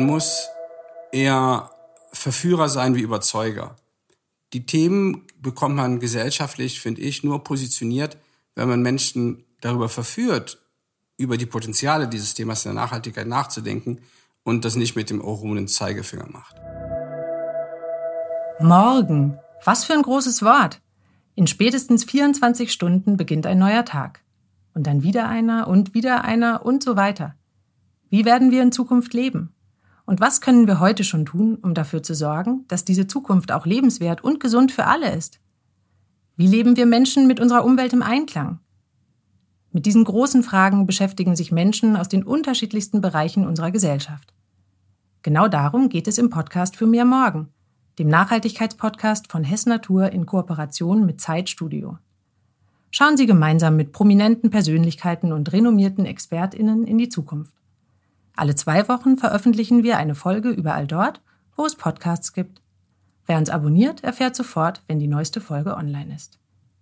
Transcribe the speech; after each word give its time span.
Man 0.00 0.06
muss 0.06 0.48
eher 1.12 1.68
Verführer 2.14 2.70
sein 2.70 2.94
wie 2.94 3.02
Überzeuger. 3.02 3.76
Die 4.54 4.64
Themen 4.64 5.26
bekommt 5.38 5.76
man 5.76 6.00
gesellschaftlich, 6.00 6.80
finde 6.80 7.02
ich, 7.02 7.22
nur 7.22 7.44
positioniert, 7.44 8.16
wenn 8.54 8.66
man 8.66 8.80
Menschen 8.80 9.44
darüber 9.60 9.90
verführt, 9.90 10.56
über 11.18 11.36
die 11.36 11.44
Potenziale 11.44 12.08
dieses 12.08 12.32
Themas 12.32 12.64
in 12.64 12.72
der 12.72 12.82
Nachhaltigkeit 12.82 13.26
nachzudenken 13.26 14.00
und 14.42 14.64
das 14.64 14.74
nicht 14.74 14.96
mit 14.96 15.10
dem 15.10 15.20
erhobenen 15.20 15.68
Zeigefinger 15.68 16.28
macht. 16.30 16.56
Morgen. 18.58 19.38
Was 19.66 19.84
für 19.84 19.92
ein 19.92 20.02
großes 20.02 20.42
Wort. 20.42 20.80
In 21.34 21.46
spätestens 21.46 22.04
24 22.04 22.72
Stunden 22.72 23.18
beginnt 23.18 23.46
ein 23.46 23.58
neuer 23.58 23.84
Tag. 23.84 24.22
Und 24.72 24.86
dann 24.86 25.02
wieder 25.02 25.28
einer 25.28 25.68
und 25.68 25.92
wieder 25.92 26.24
einer 26.24 26.64
und 26.64 26.82
so 26.82 26.96
weiter. 26.96 27.34
Wie 28.08 28.24
werden 28.24 28.50
wir 28.50 28.62
in 28.62 28.72
Zukunft 28.72 29.12
leben? 29.12 29.54
Und 30.10 30.20
was 30.20 30.40
können 30.40 30.66
wir 30.66 30.80
heute 30.80 31.04
schon 31.04 31.24
tun, 31.24 31.56
um 31.62 31.72
dafür 31.72 32.02
zu 32.02 32.16
sorgen, 32.16 32.64
dass 32.66 32.84
diese 32.84 33.06
Zukunft 33.06 33.52
auch 33.52 33.64
lebenswert 33.64 34.24
und 34.24 34.40
gesund 34.40 34.72
für 34.72 34.86
alle 34.86 35.14
ist? 35.14 35.38
Wie 36.36 36.48
leben 36.48 36.76
wir 36.76 36.84
Menschen 36.84 37.28
mit 37.28 37.38
unserer 37.38 37.64
Umwelt 37.64 37.92
im 37.92 38.02
Einklang? 38.02 38.58
Mit 39.70 39.86
diesen 39.86 40.02
großen 40.02 40.42
Fragen 40.42 40.84
beschäftigen 40.84 41.36
sich 41.36 41.52
Menschen 41.52 41.96
aus 41.96 42.08
den 42.08 42.24
unterschiedlichsten 42.24 43.00
Bereichen 43.00 43.46
unserer 43.46 43.70
Gesellschaft. 43.70 44.34
Genau 45.22 45.46
darum 45.46 45.88
geht 45.88 46.08
es 46.08 46.18
im 46.18 46.28
Podcast 46.28 46.74
für 46.74 46.88
mehr 46.88 47.04
Morgen, 47.04 47.50
dem 48.00 48.08
Nachhaltigkeitspodcast 48.08 49.30
von 49.30 49.44
Hess 49.44 49.64
Natur 49.66 50.10
in 50.10 50.26
Kooperation 50.26 51.06
mit 51.06 51.20
Zeitstudio. 51.20 51.98
Schauen 52.90 53.16
Sie 53.16 53.26
gemeinsam 53.26 53.76
mit 53.76 53.92
prominenten 53.92 54.50
Persönlichkeiten 54.50 55.32
und 55.32 55.52
renommierten 55.52 56.04
ExpertInnen 56.04 56.84
in 56.84 56.98
die 56.98 57.10
Zukunft. 57.10 57.59
Alle 58.40 58.54
zwei 58.54 58.88
Wochen 58.88 59.18
veröffentlichen 59.18 59.82
wir 59.82 59.98
eine 59.98 60.14
Folge 60.14 60.48
überall 60.48 60.86
dort, 60.86 61.20
wo 61.56 61.66
es 61.66 61.76
Podcasts 61.76 62.32
gibt. 62.32 62.62
Wer 63.26 63.36
uns 63.36 63.50
abonniert, 63.50 64.02
erfährt 64.02 64.34
sofort, 64.34 64.80
wenn 64.86 64.98
die 64.98 65.08
neueste 65.08 65.42
Folge 65.42 65.76
online 65.76 66.14
ist. 66.14 66.38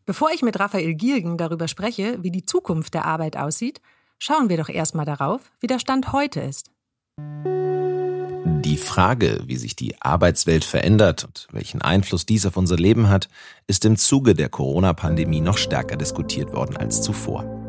Bevor 0.07 0.31
ich 0.31 0.43
mit 0.43 0.61
Raphael 0.61 0.95
Giergen 0.95 1.37
darüber 1.37 1.67
spreche, 1.67 2.23
wie 2.23 2.31
die 2.31 2.47
Zukunft 2.47 2.95
der 2.95 3.07
Arbeit 3.07 3.37
aussieht, 3.37 3.81
schauen 4.21 4.49
wir 4.49 4.57
doch 4.57 4.69
erstmal 4.69 5.05
darauf, 5.05 5.51
wie 5.59 5.67
der 5.67 5.81
Stand 5.81 6.13
heute 6.13 6.43
ist. 6.43 6.71
Die 7.19 8.77
Frage, 8.77 9.43
wie 9.47 9.57
sich 9.57 9.75
die 9.75 10.01
Arbeitswelt 10.01 10.63
verändert 10.63 11.25
und 11.25 11.49
welchen 11.51 11.83
Einfluss 11.83 12.25
dies 12.25 12.47
auf 12.47 12.57
unser 12.57 12.77
Leben 12.77 13.09
hat, 13.09 13.29
ist 13.67 13.85
im 13.85 13.97
Zuge 13.97 14.35
der 14.35 14.49
Corona-Pandemie 14.49 15.41
noch 15.41 15.59
stärker 15.59 15.97
diskutiert 15.97 16.53
worden 16.53 16.77
als 16.77 17.03
zuvor. 17.03 17.68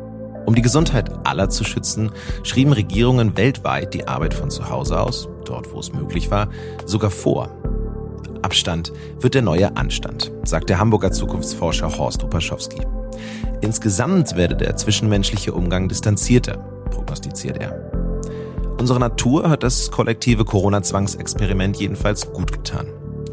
Um 0.50 0.56
die 0.56 0.62
Gesundheit 0.62 1.12
aller 1.24 1.48
zu 1.48 1.62
schützen, 1.62 2.10
schrieben 2.42 2.72
Regierungen 2.72 3.36
weltweit 3.36 3.94
die 3.94 4.08
Arbeit 4.08 4.34
von 4.34 4.50
zu 4.50 4.68
Hause 4.68 4.98
aus, 4.98 5.28
dort 5.44 5.72
wo 5.72 5.78
es 5.78 5.92
möglich 5.92 6.32
war, 6.32 6.48
sogar 6.86 7.12
vor. 7.12 7.50
Abstand 8.42 8.92
wird 9.20 9.34
der 9.34 9.42
neue 9.42 9.76
Anstand, 9.76 10.32
sagt 10.42 10.68
der 10.68 10.80
Hamburger 10.80 11.12
Zukunftsforscher 11.12 11.96
Horst 11.96 12.24
Opaschowski. 12.24 12.84
Insgesamt 13.60 14.34
werde 14.34 14.56
der 14.56 14.74
zwischenmenschliche 14.74 15.52
Umgang 15.52 15.88
distanzierter, 15.88 16.56
prognostiziert 16.90 17.58
er. 17.58 17.92
Unsere 18.76 18.98
Natur 18.98 19.48
hat 19.48 19.62
das 19.62 19.92
kollektive 19.92 20.44
Corona-Zwangsexperiment 20.44 21.76
jedenfalls 21.76 22.32
gut 22.32 22.50
getan. 22.50 22.88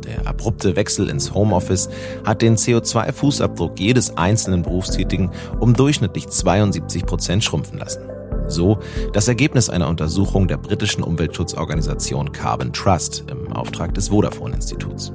Der 0.07 0.25
abrupte 0.25 0.75
Wechsel 0.75 1.09
ins 1.09 1.33
Homeoffice 1.33 1.89
hat 2.25 2.41
den 2.41 2.55
CO2-Fußabdruck 2.55 3.77
jedes 3.77 4.15
einzelnen 4.15 4.63
Berufstätigen 4.63 5.31
um 5.59 5.73
durchschnittlich 5.73 6.27
72 6.27 7.05
Prozent 7.05 7.43
schrumpfen 7.43 7.77
lassen. 7.77 8.03
So 8.47 8.79
das 9.11 9.27
Ergebnis 9.27 9.69
einer 9.69 9.89
Untersuchung 9.89 10.47
der 10.47 10.57
britischen 10.57 11.03
Umweltschutzorganisation 11.03 12.31
Carbon 12.31 12.71
Trust 12.71 13.25
im 13.29 13.51
Auftrag 13.51 13.93
des 13.93 14.07
Vodafone-Instituts. 14.07 15.11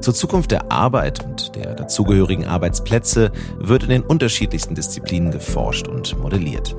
Zur 0.00 0.14
Zukunft 0.14 0.50
der 0.50 0.72
Arbeit 0.72 1.24
und 1.24 1.54
der 1.54 1.74
dazugehörigen 1.74 2.46
Arbeitsplätze 2.46 3.30
wird 3.58 3.84
in 3.84 3.90
den 3.90 4.02
unterschiedlichsten 4.02 4.74
Disziplinen 4.74 5.30
geforscht 5.30 5.86
und 5.86 6.18
modelliert. 6.18 6.74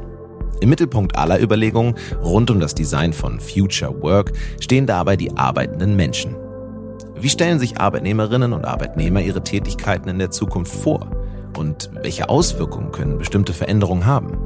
Im 0.60 0.70
Mittelpunkt 0.70 1.16
aller 1.18 1.42
Überlegungen 1.42 1.96
rund 2.22 2.50
um 2.50 2.60
das 2.60 2.74
Design 2.74 3.14
von 3.14 3.40
Future 3.40 4.02
Work 4.02 4.34
stehen 4.60 4.88
dabei 4.88 5.16
die 5.16 5.36
arbeitenden 5.38 5.96
Menschen. 5.96 6.36
Wie 7.24 7.30
stellen 7.30 7.58
sich 7.58 7.80
Arbeitnehmerinnen 7.80 8.52
und 8.52 8.66
Arbeitnehmer 8.66 9.22
ihre 9.22 9.42
Tätigkeiten 9.42 10.10
in 10.10 10.20
der 10.20 10.30
Zukunft 10.30 10.76
vor? 10.76 11.08
Und 11.58 11.90
welche 12.02 12.28
Auswirkungen 12.28 12.92
können 12.92 13.18
bestimmte 13.18 13.54
Veränderungen 13.54 14.06
haben? 14.06 14.38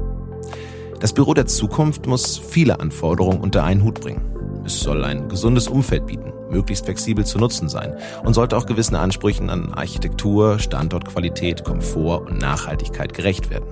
Das 1.00 1.12
Büro 1.12 1.34
der 1.34 1.46
Zukunft 1.46 2.06
muss 2.06 2.38
viele 2.38 2.78
Anforderungen 2.78 3.40
unter 3.40 3.64
einen 3.64 3.82
Hut 3.82 4.00
bringen. 4.00 4.62
Es 4.64 4.78
soll 4.78 5.02
ein 5.02 5.28
gesundes 5.28 5.66
Umfeld 5.66 6.06
bieten, 6.06 6.32
möglichst 6.50 6.84
flexibel 6.84 7.26
zu 7.26 7.38
nutzen 7.38 7.68
sein 7.68 7.96
und 8.22 8.34
sollte 8.34 8.56
auch 8.56 8.66
gewissen 8.66 8.94
Ansprüchen 8.94 9.50
an 9.50 9.74
Architektur, 9.74 10.60
Standortqualität, 10.60 11.64
Komfort 11.64 12.30
und 12.30 12.38
Nachhaltigkeit 12.38 13.12
gerecht 13.12 13.50
werden. 13.50 13.66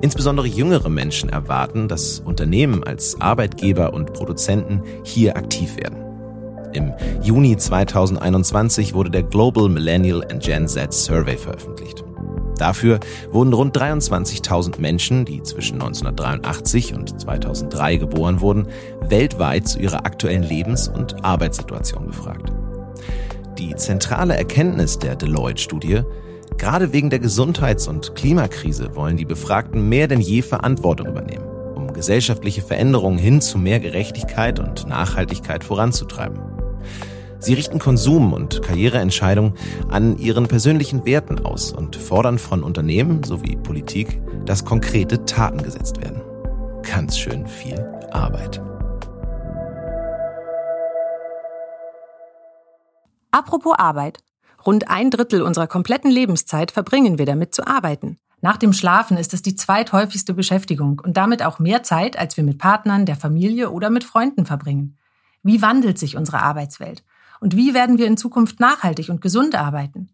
Insbesondere 0.00 0.46
jüngere 0.46 0.88
Menschen 0.88 1.28
erwarten, 1.28 1.88
dass 1.88 2.20
Unternehmen 2.20 2.82
als 2.82 3.20
Arbeitgeber 3.20 3.92
und 3.92 4.14
Produzenten 4.14 4.80
hier 5.02 5.36
aktiv 5.36 5.76
werden. 5.76 6.13
Im 6.74 6.92
Juni 7.22 7.56
2021 7.56 8.94
wurde 8.94 9.10
der 9.10 9.22
Global 9.22 9.68
Millennial 9.68 10.22
and 10.30 10.42
Gen 10.42 10.68
Z 10.68 10.92
Survey 10.92 11.36
veröffentlicht. 11.36 12.04
Dafür 12.58 13.00
wurden 13.30 13.52
rund 13.52 13.76
23.000 13.76 14.80
Menschen, 14.80 15.24
die 15.24 15.42
zwischen 15.42 15.74
1983 15.80 16.94
und 16.94 17.20
2003 17.20 17.96
geboren 17.96 18.40
wurden, 18.40 18.68
weltweit 19.08 19.66
zu 19.66 19.78
ihrer 19.78 20.04
aktuellen 20.06 20.42
Lebens- 20.42 20.88
und 20.88 21.24
Arbeitssituation 21.24 22.06
befragt. 22.06 22.52
Die 23.58 23.74
zentrale 23.76 24.36
Erkenntnis 24.36 24.98
der 24.98 25.16
Deloitte-Studie 25.16 26.02
Gerade 26.56 26.92
wegen 26.92 27.10
der 27.10 27.18
Gesundheits- 27.18 27.88
und 27.88 28.14
Klimakrise 28.14 28.94
wollen 28.94 29.16
die 29.16 29.24
Befragten 29.24 29.88
mehr 29.88 30.06
denn 30.06 30.20
je 30.20 30.40
Verantwortung 30.40 31.08
übernehmen, 31.08 31.44
um 31.74 31.92
gesellschaftliche 31.92 32.62
Veränderungen 32.62 33.18
hin 33.18 33.40
zu 33.40 33.58
mehr 33.58 33.80
Gerechtigkeit 33.80 34.60
und 34.60 34.86
Nachhaltigkeit 34.86 35.64
voranzutreiben. 35.64 36.53
Sie 37.38 37.54
richten 37.54 37.78
Konsum 37.78 38.32
und 38.32 38.62
Karriereentscheidungen 38.62 39.54
an 39.88 40.18
ihren 40.18 40.48
persönlichen 40.48 41.04
Werten 41.04 41.44
aus 41.44 41.72
und 41.72 41.96
fordern 41.96 42.38
von 42.38 42.62
Unternehmen 42.62 43.22
sowie 43.22 43.56
Politik, 43.56 44.20
dass 44.46 44.64
konkrete 44.64 45.24
Taten 45.24 45.62
gesetzt 45.62 46.00
werden. 46.02 46.22
Ganz 46.82 47.18
schön 47.18 47.46
viel 47.46 47.78
Arbeit. 48.10 48.62
Apropos 53.30 53.74
Arbeit. 53.76 54.20
Rund 54.64 54.88
ein 54.88 55.10
Drittel 55.10 55.42
unserer 55.42 55.66
kompletten 55.66 56.10
Lebenszeit 56.10 56.70
verbringen 56.70 57.18
wir 57.18 57.26
damit 57.26 57.54
zu 57.54 57.66
arbeiten. 57.66 58.18
Nach 58.40 58.56
dem 58.56 58.72
Schlafen 58.72 59.16
ist 59.16 59.34
es 59.34 59.42
die 59.42 59.56
zweithäufigste 59.56 60.34
Beschäftigung 60.34 61.00
und 61.02 61.16
damit 61.16 61.42
auch 61.42 61.58
mehr 61.58 61.82
Zeit, 61.82 62.18
als 62.18 62.36
wir 62.36 62.44
mit 62.44 62.58
Partnern, 62.58 63.06
der 63.06 63.16
Familie 63.16 63.70
oder 63.70 63.90
mit 63.90 64.04
Freunden 64.04 64.46
verbringen. 64.46 64.98
Wie 65.42 65.62
wandelt 65.62 65.98
sich 65.98 66.16
unsere 66.16 66.42
Arbeitswelt? 66.42 67.04
Und 67.44 67.54
wie 67.56 67.74
werden 67.74 67.98
wir 67.98 68.06
in 68.06 68.16
Zukunft 68.16 68.58
nachhaltig 68.58 69.10
und 69.10 69.20
gesund 69.20 69.54
arbeiten? 69.54 70.08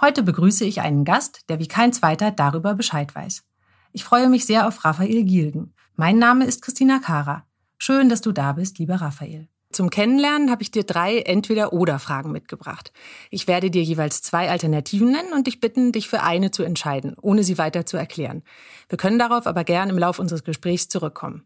Heute 0.00 0.22
begrüße 0.22 0.64
ich 0.64 0.80
einen 0.80 1.04
Gast, 1.04 1.40
der 1.48 1.58
wie 1.58 1.66
kein 1.66 1.92
zweiter 1.92 2.30
darüber 2.30 2.74
Bescheid 2.74 3.12
weiß. 3.12 3.42
Ich 3.90 4.04
freue 4.04 4.28
mich 4.28 4.46
sehr 4.46 4.68
auf 4.68 4.84
Raphael 4.84 5.24
Gielgen. 5.24 5.74
Mein 5.96 6.20
Name 6.20 6.44
ist 6.44 6.62
Christina 6.62 7.00
Kara. 7.00 7.44
Schön, 7.76 8.08
dass 8.08 8.20
du 8.20 8.30
da 8.30 8.52
bist, 8.52 8.78
lieber 8.78 9.00
Raphael. 9.00 9.48
Zum 9.72 9.90
Kennenlernen 9.90 10.48
habe 10.48 10.62
ich 10.62 10.70
dir 10.70 10.84
drei 10.84 11.18
Entweder-Oder-Fragen 11.18 12.30
mitgebracht. 12.30 12.92
Ich 13.30 13.48
werde 13.48 13.72
dir 13.72 13.82
jeweils 13.82 14.22
zwei 14.22 14.48
Alternativen 14.48 15.10
nennen 15.10 15.32
und 15.32 15.48
dich 15.48 15.58
bitten, 15.58 15.90
dich 15.90 16.08
für 16.08 16.22
eine 16.22 16.52
zu 16.52 16.62
entscheiden, 16.62 17.16
ohne 17.20 17.42
sie 17.42 17.58
weiter 17.58 17.84
zu 17.84 17.96
erklären. 17.96 18.44
Wir 18.88 18.96
können 18.96 19.18
darauf 19.18 19.48
aber 19.48 19.64
gern 19.64 19.90
im 19.90 19.98
Laufe 19.98 20.22
unseres 20.22 20.44
Gesprächs 20.44 20.86
zurückkommen. 20.86 21.42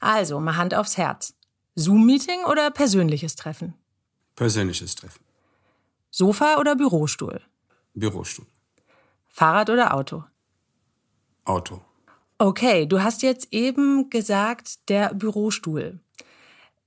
Also, 0.00 0.40
mal 0.40 0.56
Hand 0.56 0.74
aufs 0.74 0.96
Herz. 0.96 1.34
Zoom-Meeting 1.74 2.44
oder 2.50 2.70
persönliches 2.70 3.36
Treffen? 3.36 3.74
Persönliches 4.36 4.94
Treffen. 4.94 5.22
Sofa 6.10 6.58
oder 6.58 6.76
Bürostuhl? 6.76 7.40
Bürostuhl. 7.94 8.46
Fahrrad 9.28 9.70
oder 9.70 9.94
Auto? 9.94 10.24
Auto. 11.44 11.80
Okay, 12.38 12.86
du 12.86 13.02
hast 13.02 13.22
jetzt 13.22 13.48
eben 13.52 14.10
gesagt, 14.10 14.88
der 14.88 15.14
Bürostuhl. 15.14 16.00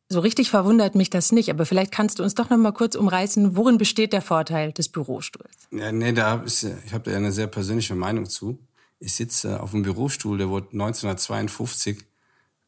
So 0.10 0.22
richtig 0.22 0.50
verwundert 0.50 0.96
mich 0.96 1.10
das 1.10 1.34
nicht, 1.34 1.50
aber 1.50 1.66
vielleicht 1.66 1.92
kannst 1.92 2.20
du 2.20 2.24
uns 2.24 2.36
doch 2.36 2.50
noch 2.50 2.58
mal 2.58 2.72
kurz 2.72 2.96
umreißen, 2.96 3.58
worin 3.58 3.78
besteht 3.78 4.14
der 4.14 4.22
Vorteil 4.22 4.72
des 4.72 4.88
Bürostuhls? 4.88 5.52
Ja, 5.72 5.92
nee, 5.92 6.14
da 6.14 6.36
ist, 6.36 6.64
ich 6.64 6.94
habe 6.94 7.10
da 7.10 7.18
eine 7.18 7.34
sehr 7.34 7.48
persönliche 7.48 7.96
Meinung 7.96 8.26
zu. 8.26 8.58
Ich 9.00 9.14
sitze 9.14 9.62
auf 9.62 9.74
einem 9.74 9.84
Bürostuhl, 9.84 10.38
der 10.38 10.50
wurde 10.50 10.68
1952 10.72 12.06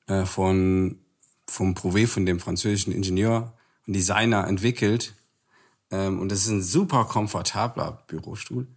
äh, 0.07 0.25
von 0.25 0.99
vom 1.47 1.73
Prouvé, 1.73 2.07
von 2.07 2.25
dem 2.25 2.39
französischen 2.39 2.93
Ingenieur 2.93 3.53
und 3.87 3.93
Designer 3.93 4.47
entwickelt. 4.47 5.13
Ähm, 5.91 6.19
und 6.19 6.29
das 6.29 6.39
ist 6.39 6.49
ein 6.49 6.61
super 6.61 7.05
komfortabler 7.05 8.03
Bürostuhl. 8.07 8.67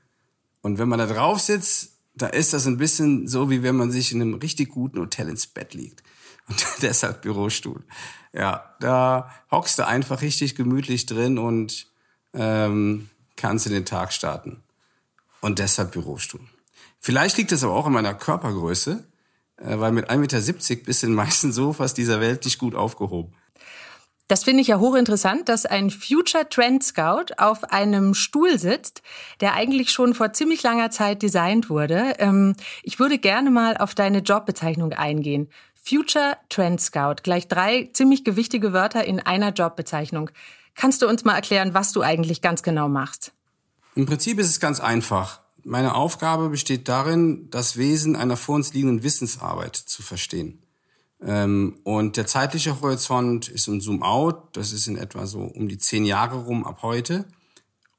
Und 0.63 0.79
wenn 0.79 0.89
man 0.89 0.99
da 0.99 1.07
drauf 1.07 1.41
sitzt, 1.41 1.93
da 2.15 2.27
ist 2.27 2.53
das 2.53 2.67
ein 2.67 2.77
bisschen 2.77 3.27
so, 3.27 3.51
wie 3.51 3.63
wenn 3.63 3.77
man 3.77 3.91
sich 3.91 4.13
in 4.13 4.21
einem 4.21 4.35
richtig 4.35 4.71
guten 4.71 4.99
Hotel 4.99 5.29
ins 5.29 5.47
Bett 5.47 5.75
liegt. 5.75 6.03
Und 6.49 6.65
deshalb 6.83 7.23
Bürostuhl. 7.23 7.85
Ja, 8.33 8.75
da 8.81 9.31
hockst 9.51 9.79
du 9.79 9.87
einfach 9.87 10.23
richtig 10.23 10.55
gemütlich 10.55 11.07
drin 11.07 11.39
und 11.39 11.87
ähm, 12.33 13.11
kannst 13.37 13.67
in 13.67 13.73
den 13.73 13.85
Tag 13.85 14.13
starten. 14.13 14.63
Und 15.41 15.59
deshalb 15.59 15.93
Bürostuhl. 15.93 16.41
Vielleicht 16.99 17.37
liegt 17.37 17.53
es 17.53 17.63
aber 17.63 17.75
auch 17.75 17.87
in 17.87 17.93
meiner 17.93 18.15
Körpergröße, 18.15 19.05
äh, 19.59 19.79
weil 19.79 19.93
mit 19.93 20.11
1,70 20.11 20.19
Meter 20.19 20.85
bist 20.85 21.03
du 21.03 21.07
in 21.07 21.13
den 21.13 21.17
meisten 21.17 21.53
Sofas 21.53 21.95
dieser 21.95 22.21
Welt 22.21 22.45
nicht 22.45 22.59
gut 22.59 22.75
aufgehoben. 22.75 23.35
Das 24.33 24.45
finde 24.45 24.63
ich 24.63 24.69
ja 24.69 24.79
hochinteressant, 24.79 25.51
dass 25.51 25.67
ein 25.67 25.91
Future 25.91 26.49
Trend 26.49 26.83
Scout 26.83 27.35
auf 27.37 27.65
einem 27.65 28.15
Stuhl 28.15 28.59
sitzt, 28.59 29.03
der 29.43 29.53
eigentlich 29.53 29.91
schon 29.91 30.15
vor 30.15 30.33
ziemlich 30.33 30.63
langer 30.63 30.91
Zeit 30.91 31.21
designt 31.21 31.69
wurde. 31.69 32.15
Ähm, 32.17 32.57
ich 32.83 32.99
würde 32.99 33.19
gerne 33.19 33.51
mal 33.51 33.77
auf 33.77 33.95
deine 33.95 34.21
Jobbezeichnung 34.21 34.95
eingehen. 34.95 35.51
Future 35.75 36.39
Trend 36.49 36.81
Scout, 36.81 37.17
gleich 37.23 37.47
drei 37.47 37.91
ziemlich 37.93 38.25
gewichtige 38.25 38.73
Wörter 38.73 39.05
in 39.05 39.21
einer 39.21 39.53
Jobbezeichnung. 39.53 40.31
Kannst 40.75 41.03
du 41.03 41.09
uns 41.09 41.27
mal 41.27 41.35
erklären, 41.35 41.75
was 41.75 41.93
du 41.93 42.01
eigentlich 42.01 42.41
ganz 42.41 42.63
genau 42.63 42.89
machst? 42.89 43.33
Im 43.95 44.07
Prinzip 44.07 44.39
ist 44.39 44.49
es 44.49 44.61
ganz 44.61 44.81
einfach. 44.81 45.41
Meine 45.63 45.95
Aufgabe 45.95 46.49
besteht 46.49 46.89
darin, 46.89 47.51
das 47.51 47.77
Wesen 47.77 48.17
einer 48.17 48.39
vor 48.39 48.55
uns 48.55 48.73
liegenden 48.73 49.03
Wissensarbeit 49.03 49.77
zu 49.77 50.03
verstehen. 50.03 50.62
Ähm, 51.25 51.79
und 51.85 52.17
der 52.17 52.27
zeitliche 52.27 52.81
Horizont 52.81 53.49
ist 53.49 53.69
ein 53.69 53.81
Zoom-out, 53.81 54.57
das 54.57 54.73
ist 54.73 54.87
in 54.87 54.97
etwa 54.97 55.27
so 55.27 55.41
um 55.41 55.69
die 55.69 55.79
zehn 55.79 56.05
Jahre 56.05 56.37
rum 56.37 56.65
ab 56.65 56.83
heute. 56.83 57.27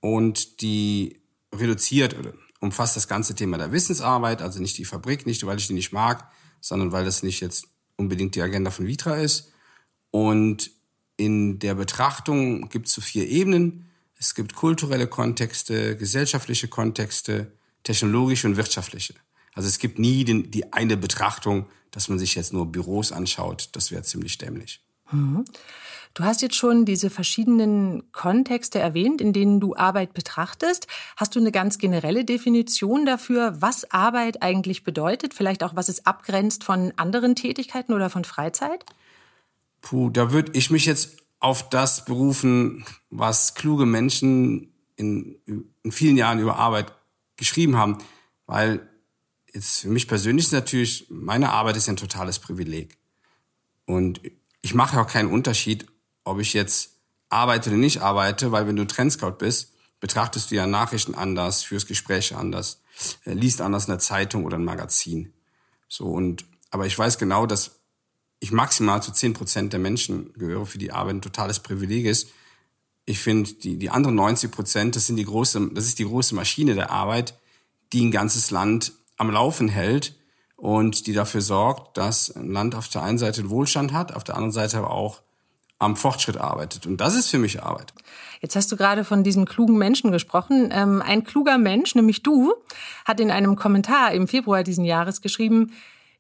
Und 0.02 0.62
die 0.62 1.22
reduziert 1.54 2.18
oder 2.18 2.34
umfasst 2.60 2.96
das 2.96 3.08
ganze 3.08 3.36
Thema 3.36 3.58
der 3.58 3.72
Wissensarbeit, 3.72 4.42
also 4.42 4.60
nicht 4.60 4.78
die 4.78 4.86
Fabrik, 4.86 5.26
nicht 5.26 5.46
weil 5.46 5.58
ich 5.58 5.68
die 5.68 5.74
nicht 5.74 5.94
mag, 5.94 6.30
sondern 6.60 6.92
weil 6.92 7.06
das 7.06 7.24
nicht 7.24 7.42
jetzt 7.42 7.68
unbedingt 7.98 8.36
die 8.36 8.42
Agenda 8.42 8.72
von 8.72 8.88
Vitra 8.88 9.16
ist. 9.16 9.52
Und 10.12 10.72
in 11.18 11.60
der 11.60 11.76
Betrachtung 11.76 12.70
gibt 12.70 12.88
es 12.88 12.94
so 12.94 13.02
vier 13.02 13.28
Ebenen. 13.28 13.90
Es 14.18 14.36
gibt 14.36 14.56
kulturelle 14.56 15.08
Kontexte, 15.08 15.96
gesellschaftliche 15.98 16.68
Kontexte, 16.68 17.52
technologische 17.84 18.48
und 18.48 18.58
wirtschaftliche. 18.58 19.14
Also 19.54 19.68
es 19.68 19.78
gibt 19.78 20.00
nie 20.00 20.24
den, 20.24 20.50
die 20.50 20.74
eine 20.74 20.98
Betrachtung, 20.98 21.68
dass 21.94 22.10
man 22.10 22.20
sich 22.20 22.36
jetzt 22.36 22.52
nur 22.52 22.66
Büros 22.66 23.12
anschaut. 23.12 23.70
Das 23.72 23.92
wäre 23.92 24.04
ziemlich 24.04 24.38
dämlich. 24.38 24.82
Mhm. 25.12 25.46
Du 26.16 26.24
hast 26.24 26.44
jetzt 26.44 26.56
schon 26.56 26.86
diese 26.86 27.10
verschiedenen 27.10 28.12
Kontexte 28.12 28.78
erwähnt, 28.78 29.20
in 29.20 29.34
denen 29.34 29.60
du 29.60 29.76
Arbeit 29.76 30.14
betrachtest. 30.14 30.86
Hast 31.16 31.36
du 31.36 31.40
eine 31.40 31.52
ganz 31.52 31.80
generelle 31.80 32.24
Definition 32.24 33.06
dafür, 33.06 33.56
was 33.62 33.90
Arbeit 33.92 34.44
eigentlich 34.44 34.84
bedeutet? 34.84 35.34
Vielleicht 35.34 35.64
auch, 35.64 35.76
was 35.76 35.90
es 35.90 36.06
abgrenzt 36.06 36.64
von 36.64 36.94
anderen 36.98 37.36
Tätigkeiten 37.36 37.94
oder 37.94 38.12
von 38.12 38.26
Freizeit? 38.26 38.86
Puh, 39.82 40.12
da 40.12 40.32
würde 40.32 40.52
ich 40.54 40.70
mich 40.70 40.86
jetzt 40.86 41.18
auf 41.40 41.70
das 41.70 42.06
berufen, 42.06 42.86
was 43.10 43.56
kluge 43.56 43.86
Menschen 43.86 44.72
in, 44.96 45.36
in 45.84 45.92
vielen 45.92 46.18
Jahren 46.18 46.40
über 46.40 46.58
Arbeit 46.58 46.94
geschrieben 47.38 47.76
haben, 47.76 47.98
weil 48.46 48.88
jetzt 49.54 49.82
für 49.82 49.90
mich 49.90 50.08
persönlich 50.08 50.48
ist 50.48 50.52
natürlich, 50.52 51.08
meine 51.10 51.52
Arbeit 51.52 51.78
ist 51.78 51.88
ein 51.88 51.98
totales 51.98 52.40
Privileg. 52.40 52.98
Und 53.86 54.22
ich 54.62 54.74
mache 54.74 55.00
auch 55.00 55.08
keinen 55.08 55.32
Unterschied, 55.32 55.86
ob 56.24 56.40
ich 56.40 56.54
jetzt 56.54 56.98
arbeite 57.30 57.70
oder 57.70 57.78
nicht 57.78 58.02
arbeite, 58.02 58.52
weil 58.52 58.68
wenn 58.68 58.76
du 58.76 58.86
Trendscout 58.86 59.38
bist, 59.38 59.74
betrachtest 60.00 60.52
du 60.52 60.56
ja 60.56 60.68
Nachrichten 60.68 61.16
anders, 61.16 61.64
führst 61.64 61.88
Gespräche 61.88 62.38
anders, 62.38 62.82
äh, 63.26 63.34
liest 63.34 63.62
anders 63.62 63.90
eine 63.90 64.00
Zeitung 64.00 64.46
oder 64.46 64.58
ein 64.58 64.66
Magazin. 64.66 65.34
So 65.88 66.08
und, 66.08 66.46
aber 66.72 66.86
ich 66.86 66.98
weiß 66.98 67.18
genau, 67.18 67.46
dass 67.46 67.80
ich 68.40 68.52
maximal 68.52 69.02
zu 69.02 69.12
zehn 69.12 69.34
Prozent 69.34 69.72
der 69.72 69.80
Menschen 69.80 70.34
gehöre, 70.34 70.66
für 70.66 70.78
die 70.78 70.92
Arbeit 70.92 71.16
ein 71.16 71.22
totales 71.22 71.60
Privileg 71.60 72.06
ist. 72.06 72.30
Ich 73.06 73.20
finde, 73.20 73.54
die, 73.54 73.78
die 73.78 73.90
anderen 73.90 74.16
90 74.16 74.52
Prozent, 74.52 74.96
das 74.96 75.08
sind 75.08 75.16
die 75.16 75.26
große, 75.26 75.70
das 75.74 75.86
ist 75.86 76.00
die 76.00 76.06
große 76.06 76.36
Maschine 76.36 76.74
der 76.74 76.90
Arbeit, 76.90 77.38
die 77.94 78.04
ein 78.04 78.12
ganzes 78.12 78.52
Land 78.52 78.92
am 79.24 79.32
Laufen 79.32 79.70
hält 79.70 80.16
und 80.58 81.08
die 81.08 81.14
dafür 81.14 81.42
sorgt, 81.42 81.98
dass 81.98 82.30
ein 82.36 82.52
Land 82.52 82.76
auf 82.76 82.90
der 82.90 83.04
einen 83.04 83.18
Seite 83.18 83.50
Wohlstand 83.50 83.94
hat, 83.94 84.14
auf 84.14 84.24
der 84.24 84.36
anderen 84.36 84.52
Seite 84.52 84.78
aber 84.78 84.92
auch 84.92 85.22
am 85.80 85.96
Fortschritt 85.96 86.38
arbeitet. 86.38 86.86
Und 86.86 86.98
das 86.98 87.16
ist 87.16 87.30
für 87.30 87.40
mich 87.40 87.64
Arbeit. 87.64 87.94
Jetzt 88.42 88.56
hast 88.56 88.72
du 88.72 88.76
gerade 88.76 89.04
von 89.04 89.24
diesen 89.24 89.46
klugen 89.46 89.78
Menschen 89.78 90.12
gesprochen. 90.12 90.70
Ähm, 90.72 91.02
ein 91.02 91.24
kluger 91.24 91.58
Mensch, 91.58 91.96
nämlich 91.96 92.24
du, 92.24 92.54
hat 93.06 93.20
in 93.20 93.32
einem 93.32 93.56
Kommentar 93.56 94.12
im 94.12 94.28
Februar 94.28 94.64
diesen 94.64 94.86
Jahres 94.86 95.22
geschrieben, 95.22 95.72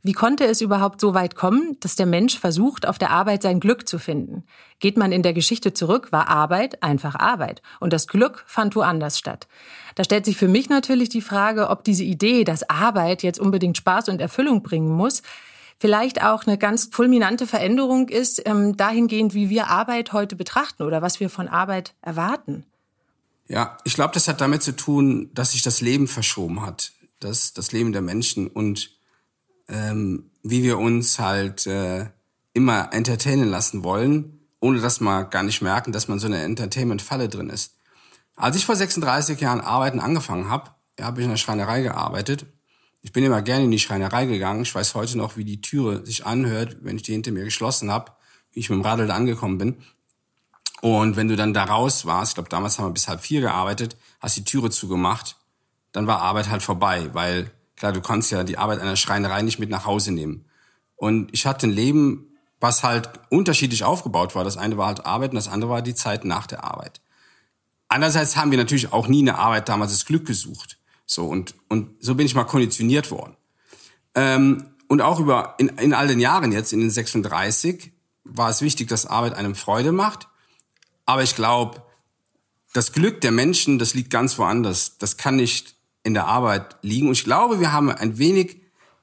wie 0.05 0.11
konnte 0.11 0.45
es 0.45 0.59
überhaupt 0.59 0.99
so 0.99 1.13
weit 1.13 1.35
kommen, 1.35 1.77
dass 1.79 1.95
der 1.95 2.05
Mensch 2.05 2.37
versucht, 2.37 2.85
auf 2.85 2.97
der 2.97 3.11
Arbeit 3.11 3.41
sein 3.41 3.61
Glück 3.61 3.87
zu 3.87 3.99
finden? 3.99 4.43
Geht 4.79 4.97
man 4.97 5.13
in 5.13 5.23
der 5.23 5.31
Geschichte 5.31 5.73
zurück, 5.73 6.11
war 6.11 6.27
Arbeit 6.27 6.83
einfach 6.83 7.15
Arbeit. 7.15 7.61
Und 7.79 7.93
das 7.93 8.07
Glück 8.07 8.43
fand 8.45 8.75
woanders 8.75 9.17
statt. 9.17 9.47
Da 9.95 10.03
stellt 10.03 10.25
sich 10.25 10.35
für 10.35 10.49
mich 10.49 10.67
natürlich 10.67 11.07
die 11.07 11.21
Frage, 11.21 11.69
ob 11.69 11.85
diese 11.85 12.03
Idee, 12.03 12.43
dass 12.43 12.69
Arbeit 12.69 13.23
jetzt 13.23 13.39
unbedingt 13.39 13.77
Spaß 13.77 14.09
und 14.09 14.19
Erfüllung 14.19 14.61
bringen 14.61 14.91
muss, 14.91 15.21
vielleicht 15.79 16.21
auch 16.21 16.45
eine 16.45 16.57
ganz 16.57 16.89
fulminante 16.91 17.47
Veränderung 17.47 18.09
ist, 18.09 18.45
ähm, 18.45 18.75
dahingehend, 18.75 19.33
wie 19.33 19.49
wir 19.49 19.67
Arbeit 19.67 20.11
heute 20.11 20.35
betrachten 20.35 20.83
oder 20.83 21.01
was 21.01 21.21
wir 21.21 21.29
von 21.29 21.47
Arbeit 21.47 21.95
erwarten. 22.01 22.65
Ja, 23.47 23.77
ich 23.85 23.93
glaube, 23.93 24.13
das 24.13 24.27
hat 24.27 24.41
damit 24.41 24.63
zu 24.63 24.75
tun, 24.75 25.29
dass 25.33 25.51
sich 25.51 25.61
das 25.61 25.79
Leben 25.79 26.09
verschoben 26.09 26.65
hat. 26.65 26.91
Das, 27.21 27.53
das 27.53 27.71
Leben 27.71 27.93
der 27.93 28.01
Menschen 28.01 28.47
und 28.47 28.91
ähm, 29.67 30.31
wie 30.43 30.63
wir 30.63 30.77
uns 30.77 31.19
halt 31.19 31.65
äh, 31.67 32.07
immer 32.53 32.93
entertainen 32.93 33.47
lassen 33.47 33.83
wollen, 33.83 34.39
ohne 34.59 34.79
dass 34.79 35.01
wir 35.01 35.25
gar 35.25 35.43
nicht 35.43 35.61
merken, 35.61 35.91
dass 35.91 36.07
man 36.07 36.19
so 36.19 36.27
eine 36.27 36.41
Entertainment-Falle 36.43 37.29
drin 37.29 37.49
ist. 37.49 37.75
Als 38.35 38.55
ich 38.55 38.65
vor 38.65 38.75
36 38.75 39.39
Jahren 39.39 39.61
arbeiten 39.61 39.99
angefangen 39.99 40.49
habe, 40.49 40.71
habe 40.99 41.19
ich 41.19 41.25
in 41.25 41.31
der 41.31 41.37
Schreinerei 41.37 41.81
gearbeitet. 41.81 42.45
Ich 43.01 43.11
bin 43.11 43.23
immer 43.23 43.41
gerne 43.41 43.65
in 43.65 43.71
die 43.71 43.79
Schreinerei 43.79 44.25
gegangen. 44.25 44.61
Ich 44.61 44.73
weiß 44.73 44.95
heute 44.95 45.17
noch, 45.17 45.35
wie 45.37 45.43
die 45.43 45.61
Türe 45.61 46.05
sich 46.05 46.25
anhört, 46.25 46.77
wenn 46.81 46.95
ich 46.95 47.03
die 47.03 47.11
hinter 47.11 47.31
mir 47.31 47.43
geschlossen 47.43 47.91
habe, 47.91 48.13
wie 48.51 48.61
ich 48.61 48.69
mit 48.69 48.79
dem 48.79 48.85
Radl 48.85 49.07
da 49.07 49.15
angekommen 49.15 49.57
bin. 49.57 49.77
Und 50.81 51.15
wenn 51.15 51.27
du 51.27 51.35
dann 51.35 51.53
da 51.53 51.63
raus 51.63 52.05
warst, 52.05 52.31
ich 52.31 52.35
glaube, 52.35 52.49
damals 52.49 52.77
haben 52.77 52.87
wir 52.87 52.93
bis 52.93 53.07
halb 53.07 53.21
vier 53.21 53.41
gearbeitet, 53.41 53.97
hast 54.19 54.37
die 54.37 54.43
Türe 54.43 54.69
zugemacht, 54.69 55.37
dann 55.91 56.07
war 56.07 56.21
Arbeit 56.21 56.49
halt 56.49 56.61
vorbei, 56.61 57.09
weil 57.13 57.51
Klar, 57.75 57.93
du 57.93 58.01
kannst 58.01 58.31
ja 58.31 58.43
die 58.43 58.57
Arbeit 58.57 58.79
einer 58.79 58.95
Schreinerei 58.95 59.41
nicht 59.41 59.59
mit 59.59 59.69
nach 59.69 59.85
Hause 59.85 60.11
nehmen. 60.11 60.45
Und 60.95 61.33
ich 61.33 61.45
hatte 61.45 61.67
ein 61.67 61.71
Leben, 61.71 62.33
was 62.59 62.83
halt 62.83 63.09
unterschiedlich 63.29 63.83
aufgebaut 63.83 64.35
war. 64.35 64.43
Das 64.43 64.57
eine 64.57 64.77
war 64.77 64.87
halt 64.87 65.05
Arbeit 65.05 65.31
und 65.31 65.35
das 65.35 65.47
andere 65.47 65.71
war 65.71 65.81
die 65.81 65.95
Zeit 65.95 66.23
nach 66.23 66.47
der 66.47 66.63
Arbeit. 66.63 67.01
Andererseits 67.89 68.37
haben 68.37 68.51
wir 68.51 68.57
natürlich 68.57 68.93
auch 68.93 69.07
nie 69.07 69.21
eine 69.21 69.37
Arbeit 69.37 69.69
damals 69.69 69.91
das 69.91 70.05
Glück 70.05 70.25
gesucht. 70.25 70.79
So 71.05 71.27
und 71.27 71.55
und 71.67 72.01
so 72.01 72.15
bin 72.15 72.25
ich 72.25 72.35
mal 72.35 72.45
konditioniert 72.45 73.11
worden. 73.11 73.35
Ähm, 74.15 74.67
und 74.87 75.01
auch 75.01 75.19
über 75.19 75.55
in, 75.57 75.69
in 75.69 75.93
all 75.93 76.07
den 76.07 76.19
Jahren 76.19 76.51
jetzt 76.51 76.71
in 76.71 76.79
den 76.79 76.89
36 76.89 77.91
war 78.23 78.49
es 78.49 78.61
wichtig, 78.61 78.87
dass 78.87 79.05
Arbeit 79.05 79.33
einem 79.33 79.55
Freude 79.55 79.91
macht. 79.91 80.27
Aber 81.05 81.23
ich 81.23 81.35
glaube, 81.35 81.83
das 82.73 82.93
Glück 82.93 83.21
der 83.21 83.31
Menschen, 83.31 83.77
das 83.77 83.93
liegt 83.93 84.09
ganz 84.09 84.37
woanders. 84.37 84.97
Das 84.97 85.17
kann 85.17 85.35
nicht 85.35 85.75
in 86.03 86.13
der 86.13 86.25
Arbeit 86.27 86.77
liegen. 86.81 87.07
Und 87.07 87.13
ich 87.13 87.23
glaube, 87.23 87.59
wir 87.59 87.71
haben 87.71 87.89
ein 87.89 88.17
wenig 88.17 88.61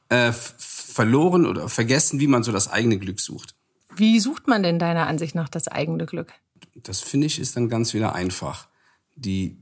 äh, 0.08 0.32
verloren 0.32 1.46
oder 1.46 1.68
vergessen, 1.68 2.20
wie 2.20 2.26
man 2.26 2.42
so 2.42 2.52
das 2.52 2.68
eigene 2.68 2.98
Glück 2.98 3.20
sucht. 3.20 3.54
Wie 3.94 4.20
sucht 4.20 4.46
man 4.46 4.62
denn 4.62 4.78
deiner 4.78 5.06
Ansicht 5.06 5.34
nach 5.34 5.48
das 5.48 5.68
eigene 5.68 6.06
Glück? 6.06 6.32
Das 6.74 7.00
finde 7.00 7.26
ich 7.26 7.38
ist 7.38 7.56
dann 7.56 7.68
ganz 7.68 7.94
wieder 7.94 8.14
einfach. 8.14 8.68
Die, 9.16 9.56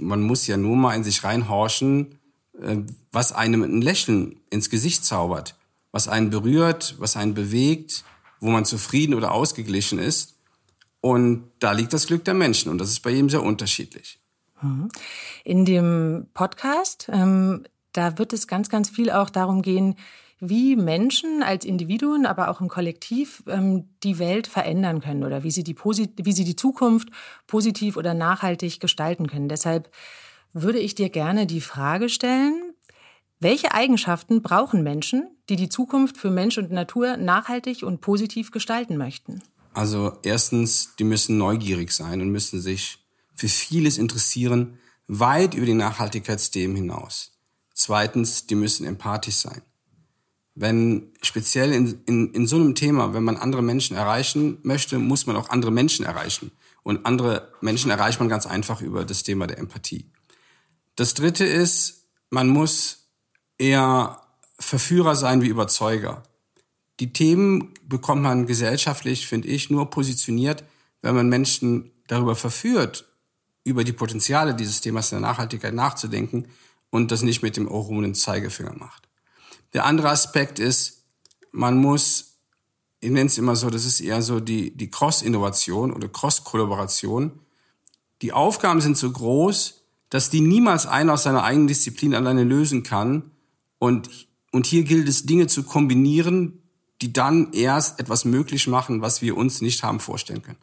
man 0.00 0.22
muss 0.22 0.46
ja 0.46 0.56
nur 0.56 0.76
mal 0.76 0.94
in 0.94 1.04
sich 1.04 1.24
reinhorchen, 1.24 2.18
äh, 2.60 2.78
was 3.12 3.32
einem 3.32 3.62
ein 3.62 3.82
Lächeln 3.82 4.40
ins 4.50 4.70
Gesicht 4.70 5.04
zaubert, 5.04 5.56
was 5.92 6.08
einen 6.08 6.30
berührt, 6.30 6.96
was 6.98 7.16
einen 7.16 7.34
bewegt, 7.34 8.04
wo 8.40 8.50
man 8.50 8.64
zufrieden 8.64 9.14
oder 9.14 9.32
ausgeglichen 9.32 9.98
ist. 9.98 10.34
Und 11.00 11.50
da 11.58 11.72
liegt 11.72 11.92
das 11.92 12.06
Glück 12.06 12.24
der 12.24 12.34
Menschen 12.34 12.70
und 12.70 12.78
das 12.78 12.90
ist 12.90 13.00
bei 13.00 13.10
jedem 13.10 13.28
sehr 13.28 13.42
unterschiedlich. 13.42 14.18
Mhm. 14.64 14.88
In 15.44 15.64
dem 15.64 16.26
Podcast, 16.34 17.08
ähm, 17.12 17.64
da 17.92 18.18
wird 18.18 18.32
es 18.32 18.48
ganz, 18.48 18.68
ganz 18.68 18.90
viel 18.90 19.10
auch 19.10 19.30
darum 19.30 19.62
gehen, 19.62 19.96
wie 20.40 20.76
Menschen 20.76 21.42
als 21.42 21.64
Individuen, 21.64 22.26
aber 22.26 22.48
auch 22.48 22.60
im 22.60 22.68
Kollektiv 22.68 23.42
ähm, 23.46 23.88
die 24.02 24.18
Welt 24.18 24.46
verändern 24.46 25.00
können 25.00 25.24
oder 25.24 25.42
wie 25.42 25.50
sie 25.50 25.64
die, 25.64 25.76
wie 25.76 26.32
sie 26.32 26.44
die 26.44 26.56
Zukunft 26.56 27.08
positiv 27.46 27.96
oder 27.96 28.14
nachhaltig 28.14 28.80
gestalten 28.80 29.26
können. 29.26 29.48
Deshalb 29.48 29.90
würde 30.52 30.78
ich 30.78 30.94
dir 30.94 31.08
gerne 31.08 31.46
die 31.46 31.60
Frage 31.60 32.08
stellen, 32.08 32.74
welche 33.40 33.72
Eigenschaften 33.72 34.42
brauchen 34.42 34.82
Menschen, 34.82 35.28
die 35.48 35.56
die 35.56 35.68
Zukunft 35.68 36.16
für 36.16 36.30
Mensch 36.30 36.56
und 36.58 36.70
Natur 36.70 37.16
nachhaltig 37.16 37.82
und 37.82 38.00
positiv 38.00 38.50
gestalten 38.50 38.96
möchten? 38.96 39.42
Also 39.74 40.16
erstens, 40.22 40.94
die 40.96 41.04
müssen 41.04 41.36
neugierig 41.36 41.92
sein 41.92 42.20
und 42.20 42.30
müssen 42.30 42.60
sich 42.60 43.03
für 43.34 43.48
vieles 43.48 43.98
interessieren, 43.98 44.78
weit 45.06 45.54
über 45.54 45.66
die 45.66 45.74
Nachhaltigkeitsthemen 45.74 46.76
hinaus. 46.76 47.32
Zweitens, 47.74 48.46
die 48.46 48.54
müssen 48.54 48.86
empathisch 48.86 49.36
sein. 49.36 49.62
Wenn 50.54 51.12
speziell 51.22 51.72
in, 51.72 52.00
in, 52.06 52.32
in 52.32 52.46
so 52.46 52.56
einem 52.56 52.76
Thema, 52.76 53.12
wenn 53.12 53.24
man 53.24 53.36
andere 53.36 53.62
Menschen 53.62 53.96
erreichen 53.96 54.58
möchte, 54.62 54.98
muss 54.98 55.26
man 55.26 55.36
auch 55.36 55.50
andere 55.50 55.72
Menschen 55.72 56.06
erreichen. 56.06 56.52
Und 56.84 57.06
andere 57.06 57.52
Menschen 57.60 57.90
erreicht 57.90 58.20
man 58.20 58.28
ganz 58.28 58.46
einfach 58.46 58.80
über 58.80 59.04
das 59.04 59.24
Thema 59.24 59.46
der 59.46 59.58
Empathie. 59.58 60.06
Das 60.94 61.14
dritte 61.14 61.44
ist, 61.44 62.04
man 62.30 62.48
muss 62.48 63.08
eher 63.58 64.20
Verführer 64.60 65.16
sein 65.16 65.42
wie 65.42 65.48
Überzeuger. 65.48 66.22
Die 67.00 67.12
Themen 67.12 67.74
bekommt 67.82 68.22
man 68.22 68.46
gesellschaftlich, 68.46 69.26
finde 69.26 69.48
ich, 69.48 69.70
nur 69.70 69.90
positioniert, 69.90 70.62
wenn 71.02 71.16
man 71.16 71.28
Menschen 71.28 71.90
darüber 72.06 72.36
verführt, 72.36 73.04
über 73.64 73.82
die 73.82 73.92
Potenziale 73.92 74.54
dieses 74.54 74.80
Themas 74.80 75.10
der 75.10 75.20
Nachhaltigkeit 75.20 75.74
nachzudenken 75.74 76.46
und 76.90 77.10
das 77.10 77.22
nicht 77.22 77.42
mit 77.42 77.56
dem 77.56 77.66
erhobenen 77.66 78.14
Zeigefinger 78.14 78.74
macht. 78.76 79.08
Der 79.72 79.86
andere 79.86 80.10
Aspekt 80.10 80.58
ist, 80.58 81.02
man 81.50 81.76
muss, 81.78 82.36
ich 83.00 83.10
nenne 83.10 83.26
es 83.26 83.38
immer 83.38 83.56
so, 83.56 83.70
das 83.70 83.84
ist 83.84 84.00
eher 84.00 84.22
so 84.22 84.38
die, 84.38 84.76
die 84.76 84.90
Cross-Innovation 84.90 85.92
oder 85.92 86.08
Cross-Kollaboration. 86.08 87.40
Die 88.22 88.32
Aufgaben 88.32 88.80
sind 88.80 88.96
so 88.96 89.10
groß, 89.10 89.82
dass 90.10 90.30
die 90.30 90.40
niemals 90.40 90.86
einer 90.86 91.14
aus 91.14 91.24
seiner 91.24 91.42
eigenen 91.42 91.66
Disziplin 91.66 92.14
alleine 92.14 92.44
lösen 92.44 92.82
kann. 92.84 93.32
Und, 93.78 94.28
und 94.52 94.66
hier 94.66 94.84
gilt 94.84 95.08
es, 95.08 95.26
Dinge 95.26 95.48
zu 95.48 95.64
kombinieren, 95.64 96.62
die 97.02 97.12
dann 97.12 97.52
erst 97.52 97.98
etwas 97.98 98.24
möglich 98.24 98.68
machen, 98.68 99.00
was 99.00 99.22
wir 99.22 99.36
uns 99.36 99.60
nicht 99.60 99.82
haben 99.82 99.98
vorstellen 99.98 100.42
können. 100.42 100.58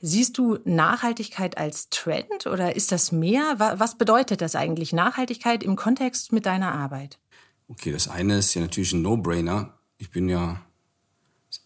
Siehst 0.00 0.38
du 0.38 0.58
Nachhaltigkeit 0.64 1.58
als 1.58 1.88
Trend 1.90 2.46
oder 2.46 2.76
ist 2.76 2.92
das 2.92 3.10
mehr? 3.10 3.56
Was 3.58 3.98
bedeutet 3.98 4.40
das 4.40 4.54
eigentlich, 4.54 4.92
Nachhaltigkeit 4.92 5.64
im 5.64 5.74
Kontext 5.74 6.32
mit 6.32 6.46
deiner 6.46 6.72
Arbeit? 6.72 7.18
Okay, 7.66 7.90
das 7.90 8.06
eine 8.08 8.38
ist 8.38 8.54
ja 8.54 8.62
natürlich 8.62 8.92
ein 8.92 9.02
No-Brainer. 9.02 9.74
Ich 9.98 10.10
bin 10.10 10.28
ja, 10.28 10.60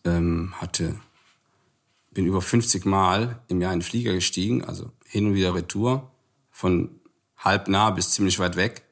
ähm, 0.05 0.55
hatte, 0.57 0.99
bin 2.11 2.25
über 2.25 2.41
50 2.41 2.87
Mal 2.87 3.43
im 3.49 3.61
Jahr 3.61 3.73
in 3.73 3.81
den 3.81 3.85
Flieger 3.85 4.15
gestiegen, 4.15 4.65
also 4.65 4.91
hin 5.05 5.27
und 5.27 5.35
wieder 5.35 5.55
Retour, 5.55 6.11
von 6.51 7.01
halb 7.37 7.69
nah 7.69 7.91
bis 7.91 8.13
ziemlich 8.13 8.39
weit 8.39 8.57
weg. 8.57 8.83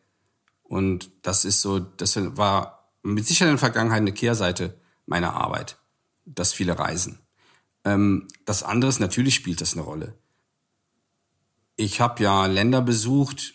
Und 0.63 1.11
das 1.23 1.47
ist 1.47 1.63
so, 1.63 1.79
das 1.79 2.17
war 2.37 2.91
mit 3.03 3.27
Sicherheit 3.27 3.51
in 3.51 3.57
der 3.57 3.59
Vergangenheit 3.59 4.03
eine 4.03 4.13
Kehrseite 4.13 4.79
meiner 5.07 5.35
Arbeit, 5.35 5.79
das 6.27 6.53
viele 6.53 6.79
Reisen. 6.79 7.19
Ähm, 7.85 8.29
das 8.45 8.63
andere 8.63 8.89
ist, 8.89 9.01
natürlich 9.01 9.35
spielt 9.35 9.61
das 9.61 9.75
eine 9.75 9.83
Rolle. 9.83 10.15
Ich 11.77 12.01
habe 12.01 12.23
ja 12.23 12.47
Länder 12.47 12.83
besucht, 12.83 13.55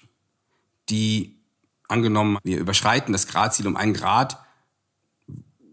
die 0.90 1.40
angenommen, 1.88 2.40
wir 2.44 2.58
überschreiten 2.58 3.14
das 3.14 3.28
Gradziel 3.28 3.68
um 3.68 3.76
einen 3.76 3.94
Grad, 3.94 4.40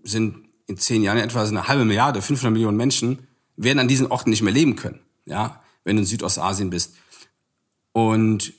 sind 0.03 0.49
in 0.67 0.77
zehn 0.77 1.03
Jahren 1.03 1.19
etwa 1.19 1.43
eine 1.45 1.69
halbe 1.69 1.85
Milliarde, 1.85 2.23
500 2.23 2.53
Millionen 2.53 2.77
Menschen, 2.77 3.27
werden 3.57 3.79
an 3.79 3.89
diesen 3.89 4.07
Orten 4.07 4.31
nicht 4.31 4.43
mehr 4.43 4.53
leben 4.53 4.77
können, 4.77 5.01
ja, 5.25 5.63
wenn 5.85 5.97
du 5.97 6.03
in 6.03 6.07
Südostasien 6.07 6.71
bist. 6.71 6.97
Und 7.93 8.53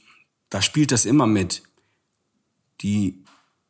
da 0.49 0.61
spielt 0.61 0.91
das 0.91 1.05
immer 1.05 1.27
mit. 1.27 1.63
Die, 2.81 3.23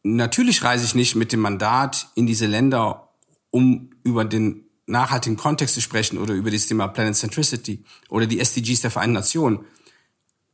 natürlich 0.03 0.63
reise 0.63 0.86
ich 0.86 0.96
nicht 0.96 1.15
mit 1.15 1.32
dem 1.32 1.39
Mandat 1.39 2.08
in 2.15 2.25
diese 2.27 2.46
Länder, 2.46 3.10
um 3.51 3.92
über 4.03 4.25
den 4.25 4.65
nachhaltigen 4.85 5.37
Kontext 5.37 5.75
zu 5.75 5.81
sprechen 5.81 6.17
oder 6.17 6.33
über 6.33 6.51
das 6.51 6.67
Thema 6.67 6.87
Planet 6.87 7.15
Centricity 7.15 7.83
oder 8.09 8.25
die 8.25 8.39
SDGs 8.39 8.81
der 8.81 8.91
Vereinten 8.91 9.13
Nationen. 9.13 9.65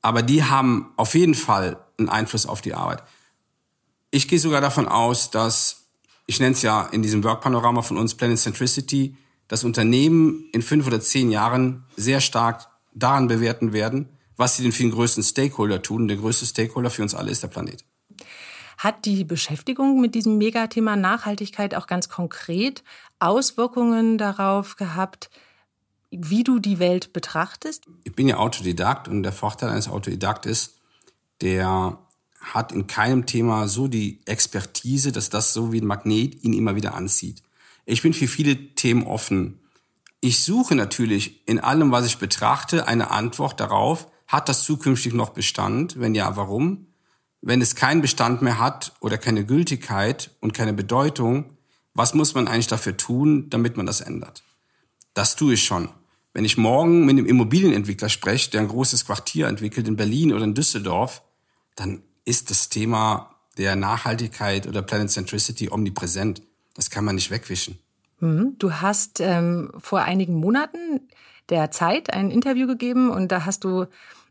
Aber 0.01 0.21
die 0.21 0.43
haben 0.43 0.93
auf 0.95 1.15
jeden 1.15 1.35
Fall 1.35 1.83
einen 1.97 2.09
Einfluss 2.09 2.45
auf 2.45 2.61
die 2.61 2.73
Arbeit. 2.73 3.03
Ich 4.11 4.27
gehe 4.27 4.39
sogar 4.39 4.61
davon 4.61 4.87
aus, 4.87 5.31
dass, 5.31 5.87
ich 6.25 6.39
nenne 6.39 6.53
es 6.53 6.61
ja 6.61 6.83
in 6.83 7.01
diesem 7.01 7.23
Work-Panorama 7.23 7.81
von 7.81 7.97
uns 7.97 8.15
Planet 8.15 8.39
Centricity, 8.39 9.15
dass 9.47 9.63
Unternehmen 9.63 10.47
in 10.53 10.61
fünf 10.61 10.87
oder 10.87 11.01
zehn 11.01 11.31
Jahren 11.31 11.83
sehr 11.95 12.21
stark 12.21 12.67
daran 12.93 13.27
bewerten 13.27 13.73
werden, 13.73 14.09
was 14.37 14.55
sie 14.55 14.63
den 14.63 14.71
vielen 14.71 14.91
größten 14.91 15.23
Stakeholder 15.23 15.81
tun. 15.81 16.07
Der 16.07 16.17
größte 16.17 16.45
Stakeholder 16.45 16.89
für 16.89 17.01
uns 17.01 17.13
alle 17.13 17.31
ist 17.31 17.43
der 17.43 17.49
Planet. 17.49 17.83
Hat 18.77 19.05
die 19.05 19.25
Beschäftigung 19.25 19.99
mit 19.99 20.15
diesem 20.15 20.37
Megathema 20.37 20.95
Nachhaltigkeit 20.95 21.75
auch 21.75 21.85
ganz 21.85 22.07
konkret 22.07 22.83
Auswirkungen 23.19 24.17
darauf 24.17 24.75
gehabt, 24.75 25.29
wie 26.11 26.43
du 26.43 26.59
die 26.59 26.79
Welt 26.79 27.13
betrachtest? 27.13 27.85
Ich 28.03 28.15
bin 28.15 28.27
ja 28.27 28.37
Autodidakt 28.37 29.07
und 29.07 29.23
der 29.23 29.31
Vorteil 29.31 29.69
eines 29.69 29.89
Autodidakt 29.89 30.45
ist, 30.45 30.79
der 31.41 31.99
hat 32.39 32.71
in 32.71 32.87
keinem 32.87 33.25
Thema 33.25 33.67
so 33.67 33.87
die 33.87 34.21
Expertise, 34.25 35.11
dass 35.11 35.29
das 35.29 35.53
so 35.53 35.71
wie 35.71 35.81
ein 35.81 35.87
Magnet 35.87 36.43
ihn 36.43 36.53
immer 36.53 36.75
wieder 36.75 36.95
anzieht. 36.95 37.43
Ich 37.85 38.01
bin 38.01 38.13
für 38.13 38.27
viele 38.27 38.75
Themen 38.75 39.05
offen. 39.05 39.59
Ich 40.21 40.43
suche 40.43 40.75
natürlich 40.75 41.47
in 41.47 41.59
allem, 41.59 41.91
was 41.91 42.05
ich 42.05 42.17
betrachte, 42.17 42.87
eine 42.87 43.11
Antwort 43.11 43.59
darauf, 43.59 44.07
hat 44.27 44.49
das 44.49 44.63
zukünftig 44.63 45.13
noch 45.13 45.29
Bestand? 45.29 45.99
Wenn 45.99 46.15
ja, 46.15 46.35
warum? 46.35 46.87
wenn 47.41 47.61
es 47.61 47.75
keinen 47.75 48.01
Bestand 48.01 48.41
mehr 48.41 48.59
hat 48.59 48.93
oder 48.99 49.17
keine 49.17 49.45
Gültigkeit 49.45 50.31
und 50.41 50.53
keine 50.53 50.73
Bedeutung, 50.73 51.57
was 51.99 52.13
muss 52.13 52.33
man 52.33 52.47
eigentlich 52.47 52.67
dafür 52.67 52.95
tun, 52.95 53.49
damit 53.49 53.75
man 53.75 53.85
das 53.85 53.99
ändert? 53.99 54.41
Das 55.13 55.35
tue 55.35 55.55
ich 55.55 55.65
schon. 55.65 55.89
Wenn 56.33 56.45
ich 56.45 56.57
morgen 56.57 57.05
mit 57.05 57.17
einem 57.17 57.25
Immobilienentwickler 57.25 58.07
spreche, 58.07 58.49
der 58.51 58.61
ein 58.61 58.69
großes 58.69 59.05
Quartier 59.05 59.47
entwickelt 59.47 59.85
in 59.85 59.97
Berlin 59.97 60.31
oder 60.31 60.45
in 60.45 60.53
Düsseldorf, 60.53 61.21
dann 61.75 62.01
ist 62.23 62.51
das 62.51 62.69
Thema 62.69 63.35
der 63.57 63.75
Nachhaltigkeit 63.75 64.65
oder 64.65 64.81
Planet 64.81 65.11
Centricity 65.11 65.69
omnipräsent. 65.69 66.41
Das 66.73 66.89
kann 66.89 67.03
man 67.03 67.15
nicht 67.15 67.31
wegwischen. 67.31 67.77
Mhm. 68.21 68.55
Du 68.57 68.75
hast 68.75 69.19
ähm, 69.19 69.69
vor 69.77 70.01
einigen 70.01 70.35
Monaten 70.35 71.01
der 71.49 71.69
Zeit 71.69 72.13
ein 72.13 72.31
Interview 72.31 72.65
gegeben 72.65 73.09
und 73.09 73.29
da 73.29 73.45
hast 73.45 73.65
du 73.65 73.87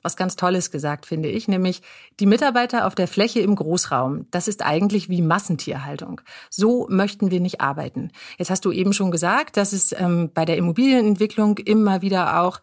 was 0.08 0.16
ganz 0.16 0.36
Tolles 0.36 0.70
gesagt, 0.70 1.04
finde 1.04 1.28
ich, 1.28 1.48
nämlich 1.48 1.82
die 2.18 2.24
Mitarbeiter 2.24 2.86
auf 2.86 2.94
der 2.94 3.08
Fläche 3.08 3.40
im 3.40 3.54
Großraum. 3.54 4.24
Das 4.30 4.48
ist 4.48 4.64
eigentlich 4.64 5.10
wie 5.10 5.20
Massentierhaltung. 5.20 6.22
So 6.48 6.86
möchten 6.88 7.30
wir 7.30 7.40
nicht 7.40 7.60
arbeiten. 7.60 8.10
Jetzt 8.38 8.48
hast 8.48 8.64
du 8.64 8.72
eben 8.72 8.94
schon 8.94 9.10
gesagt, 9.10 9.58
dass 9.58 9.74
es 9.74 9.92
ähm, 9.92 10.30
bei 10.32 10.46
der 10.46 10.56
Immobilienentwicklung 10.56 11.58
immer 11.58 12.00
wieder 12.00 12.40
auch 12.40 12.62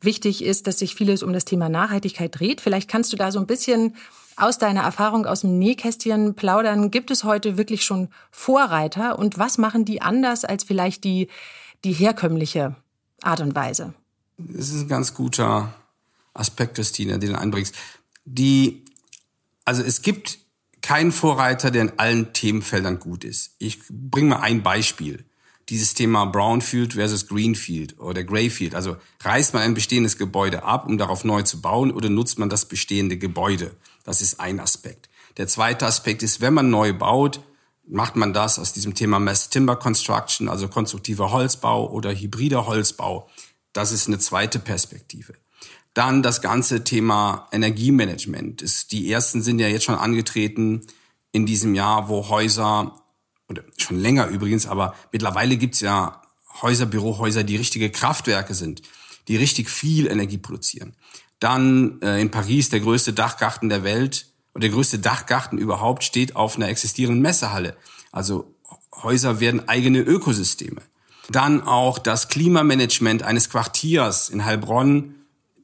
wichtig 0.00 0.44
ist, 0.44 0.68
dass 0.68 0.78
sich 0.78 0.94
vieles 0.94 1.24
um 1.24 1.32
das 1.32 1.44
Thema 1.44 1.68
Nachhaltigkeit 1.68 2.38
dreht. 2.38 2.60
Vielleicht 2.60 2.88
kannst 2.88 3.12
du 3.12 3.16
da 3.16 3.32
so 3.32 3.40
ein 3.40 3.48
bisschen 3.48 3.96
aus 4.36 4.58
deiner 4.58 4.82
Erfahrung 4.82 5.26
aus 5.26 5.40
dem 5.40 5.58
Nähkästchen 5.58 6.36
plaudern. 6.36 6.92
Gibt 6.92 7.10
es 7.10 7.24
heute 7.24 7.58
wirklich 7.58 7.82
schon 7.82 8.10
Vorreiter 8.30 9.18
und 9.18 9.40
was 9.40 9.58
machen 9.58 9.84
die 9.84 10.02
anders 10.02 10.44
als 10.44 10.62
vielleicht 10.62 11.02
die, 11.02 11.26
die 11.82 11.94
herkömmliche 11.94 12.76
Art 13.22 13.40
und 13.40 13.56
Weise? 13.56 13.92
Das 14.38 14.68
ist 14.68 14.82
ein 14.82 14.88
ganz 14.88 15.14
guter 15.14 15.74
Aspekt, 16.38 16.76
Christine, 16.76 17.18
den 17.18 17.30
du 17.30 17.38
einbringst. 17.38 17.74
Die, 18.24 18.84
also 19.64 19.82
es 19.82 20.02
gibt 20.02 20.38
keinen 20.82 21.12
Vorreiter, 21.12 21.70
der 21.70 21.82
in 21.82 21.98
allen 21.98 22.32
Themenfeldern 22.32 23.00
gut 23.00 23.24
ist. 23.24 23.56
Ich 23.58 23.80
bringe 23.90 24.30
mal 24.30 24.40
ein 24.40 24.62
Beispiel. 24.62 25.24
Dieses 25.68 25.94
Thema 25.94 26.26
Brownfield 26.26 26.92
versus 26.92 27.26
Greenfield 27.26 27.98
oder 27.98 28.22
Greyfield. 28.22 28.76
Also 28.76 28.96
reißt 29.20 29.52
man 29.52 29.64
ein 29.64 29.74
bestehendes 29.74 30.16
Gebäude 30.16 30.62
ab, 30.62 30.86
um 30.86 30.96
darauf 30.96 31.24
neu 31.24 31.42
zu 31.42 31.60
bauen, 31.60 31.90
oder 31.90 32.08
nutzt 32.08 32.38
man 32.38 32.48
das 32.48 32.66
bestehende 32.66 33.16
Gebäude? 33.16 33.74
Das 34.04 34.20
ist 34.20 34.38
ein 34.38 34.60
Aspekt. 34.60 35.08
Der 35.38 35.48
zweite 35.48 35.86
Aspekt 35.86 36.22
ist, 36.22 36.40
wenn 36.40 36.54
man 36.54 36.70
neu 36.70 36.92
baut, 36.92 37.40
macht 37.84 38.14
man 38.14 38.32
das 38.32 38.58
aus 38.58 38.72
diesem 38.72 38.94
Thema 38.94 39.18
Mass 39.18 39.50
Timber 39.50 39.76
Construction, 39.76 40.48
also 40.48 40.68
konstruktiver 40.68 41.32
Holzbau 41.32 41.90
oder 41.90 42.14
hybrider 42.14 42.66
Holzbau. 42.66 43.28
Das 43.72 43.92
ist 43.92 44.06
eine 44.06 44.18
zweite 44.18 44.58
Perspektive. 44.58 45.34
Dann 45.96 46.22
das 46.22 46.42
ganze 46.42 46.84
Thema 46.84 47.48
Energiemanagement. 47.52 48.92
Die 48.92 49.10
ersten 49.10 49.40
sind 49.40 49.58
ja 49.60 49.66
jetzt 49.66 49.84
schon 49.84 49.94
angetreten 49.94 50.82
in 51.32 51.46
diesem 51.46 51.74
Jahr, 51.74 52.10
wo 52.10 52.28
Häuser, 52.28 53.00
oder 53.48 53.62
schon 53.78 53.98
länger 53.98 54.26
übrigens, 54.26 54.66
aber 54.66 54.94
mittlerweile 55.10 55.56
gibt's 55.56 55.80
ja 55.80 56.20
Häuser, 56.60 56.84
Bürohäuser, 56.84 57.44
die 57.44 57.56
richtige 57.56 57.88
Kraftwerke 57.88 58.52
sind, 58.52 58.82
die 59.28 59.36
richtig 59.36 59.70
viel 59.70 60.06
Energie 60.06 60.36
produzieren. 60.36 60.92
Dann 61.38 61.98
äh, 62.02 62.20
in 62.20 62.30
Paris 62.30 62.68
der 62.68 62.80
größte 62.80 63.14
Dachgarten 63.14 63.70
der 63.70 63.82
Welt 63.82 64.26
und 64.52 64.62
der 64.62 64.70
größte 64.70 64.98
Dachgarten 64.98 65.56
überhaupt 65.56 66.04
steht 66.04 66.36
auf 66.36 66.56
einer 66.56 66.68
existierenden 66.68 67.22
Messehalle. 67.22 67.74
Also 68.12 68.54
Häuser 69.02 69.40
werden 69.40 69.66
eigene 69.66 70.00
Ökosysteme. 70.00 70.82
Dann 71.30 71.62
auch 71.62 71.98
das 71.98 72.28
Klimamanagement 72.28 73.22
eines 73.22 73.48
Quartiers 73.48 74.28
in 74.28 74.44
Heilbronn 74.44 75.14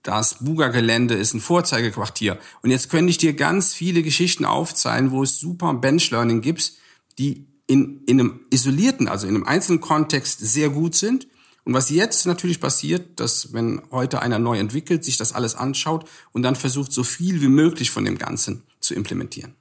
das 0.03 0.39
Buga-Gelände 0.41 1.15
ist 1.15 1.35
ein 1.35 1.41
Vorzeigequartier. 1.41 2.39
Und 2.63 2.71
jetzt 2.71 2.91
könnte 2.91 3.11
ich 3.11 3.19
dir 3.19 3.35
ganz 3.35 3.73
viele 3.73 4.03
Geschichten 4.03 4.45
aufzeigen, 4.45 5.13
wo 5.13 5.23
es 5.23 5.39
super 5.39 5.73
Bench-Learning 5.75 6.41
gibt, 6.41 6.73
die 7.19 7.47
in, 7.67 8.03
in 8.07 8.21
einem 8.21 8.41
isolierten, 8.51 9.09
also 9.09 9.27
in 9.27 9.35
einem 9.35 9.45
einzelnen 9.45 9.81
Kontext 9.81 10.41
sehr 10.41 10.71
gut 10.71 10.95
sind. 10.95 11.29
Und 11.65 11.75
was 11.75 11.91
jetzt 11.91 12.27
natürlich 12.27 12.61
passiert, 12.61 13.21
dass 13.21 13.53
wenn 13.53 13.81
heute 13.93 14.21
einer 14.21 14.41
neu 14.41 14.59
entwickelt, 14.59 15.05
sich 15.05 15.17
das 15.17 15.33
alles 15.33 15.55
anschaut 15.55 16.09
und 16.33 16.43
dann 16.43 16.57
versucht, 16.57 16.93
so 16.93 17.05
viel 17.05 17.41
wie 17.41 17.49
möglich 17.49 17.91
von 17.91 18.05
dem 18.05 18.19
Ganzen 18.19 18.65
zu 18.81 18.95
implementieren. 18.95 19.55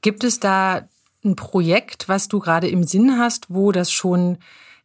Gibt 0.00 0.24
es 0.24 0.40
da 0.40 0.88
ein 1.24 1.36
Projekt, 1.36 2.08
was 2.08 2.26
du 2.26 2.40
gerade 2.40 2.68
im 2.68 2.82
Sinn 2.82 3.16
hast, 3.18 3.46
wo 3.48 3.70
das 3.70 3.92
schon 3.92 4.38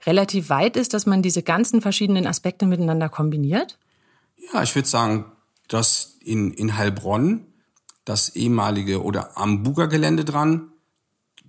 relativ 0.05 0.49
weit 0.49 0.77
ist, 0.77 0.93
dass 0.93 1.07
man 1.07 1.23
diese 1.23 1.41
ganzen 1.41 1.81
verschiedenen 1.81 2.27
Aspekte 2.27 2.67
miteinander 2.67 3.09
kombiniert? 3.09 3.79
Ja, 4.53 4.63
ich 4.63 4.73
würde 4.75 4.87
sagen, 4.87 5.25
dass 5.67 6.17
in, 6.21 6.51
in 6.53 6.77
Heilbronn 6.77 7.45
das 8.05 8.29
ehemalige 8.35 9.03
oder 9.03 9.37
am 9.37 9.63
Buga-Gelände 9.63 10.25
dran, 10.25 10.71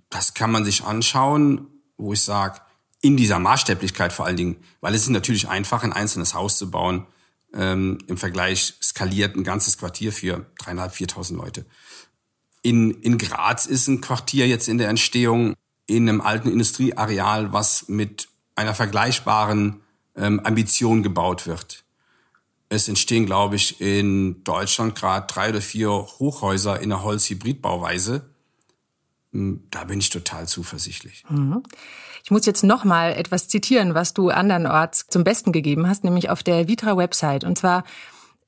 das 0.09 0.33
kann 0.33 0.51
man 0.51 0.65
sich 0.65 0.83
anschauen, 0.83 1.67
wo 1.97 2.13
ich 2.13 2.21
sage, 2.21 2.59
in 3.01 3.17
dieser 3.17 3.39
Maßstäblichkeit 3.39 4.13
vor 4.13 4.25
allen 4.25 4.37
Dingen, 4.37 4.57
weil 4.79 4.93
es 4.93 5.03
ist 5.03 5.09
natürlich 5.09 5.49
einfach, 5.49 5.83
ein 5.83 5.93
einzelnes 5.93 6.33
Haus 6.35 6.57
zu 6.57 6.69
bauen, 6.69 7.07
ähm, 7.53 7.97
im 8.07 8.17
Vergleich 8.17 8.75
skaliert 8.81 9.35
ein 9.35 9.43
ganzes 9.43 9.77
Quartier 9.77 10.13
für 10.13 10.45
dreieinhalb, 10.59 10.93
viertausend 10.93 11.39
Leute. 11.39 11.65
In, 12.61 12.91
in 13.01 13.17
Graz 13.17 13.65
ist 13.65 13.87
ein 13.87 14.01
Quartier 14.01 14.47
jetzt 14.47 14.67
in 14.67 14.77
der 14.77 14.89
Entstehung 14.89 15.55
in 15.87 16.07
einem 16.07 16.21
alten 16.21 16.49
Industrieareal, 16.49 17.51
was 17.51 17.89
mit 17.89 18.29
einer 18.55 18.75
vergleichbaren 18.75 19.81
ähm, 20.15 20.39
Ambition 20.41 21.01
gebaut 21.03 21.47
wird. 21.47 21.83
Es 22.71 22.87
entstehen, 22.87 23.25
glaube 23.25 23.57
ich, 23.57 23.81
in 23.81 24.45
Deutschland 24.45 24.95
gerade 24.95 25.27
drei 25.27 25.49
oder 25.49 25.59
vier 25.59 25.89
Hochhäuser 25.89 26.79
in 26.79 26.87
der 26.87 27.03
Holzhybridbauweise. 27.03 28.29
Hm, 29.33 29.67
da 29.71 29.83
bin 29.83 29.99
ich 29.99 30.09
total 30.09 30.47
zuversichtlich. 30.47 31.25
Mhm. 31.27 31.63
Ich 32.23 32.31
muss 32.31 32.45
jetzt 32.45 32.63
noch 32.63 32.85
mal 32.85 33.11
etwas 33.11 33.49
zitieren, 33.49 33.93
was 33.93 34.13
du 34.13 34.29
andernorts 34.29 35.07
zum 35.09 35.25
Besten 35.25 35.51
gegeben 35.51 35.85
hast, 35.85 36.05
nämlich 36.05 36.29
auf 36.29 36.43
der 36.43 36.69
Vitra-Website. 36.69 37.43
Und 37.43 37.57
zwar 37.57 37.83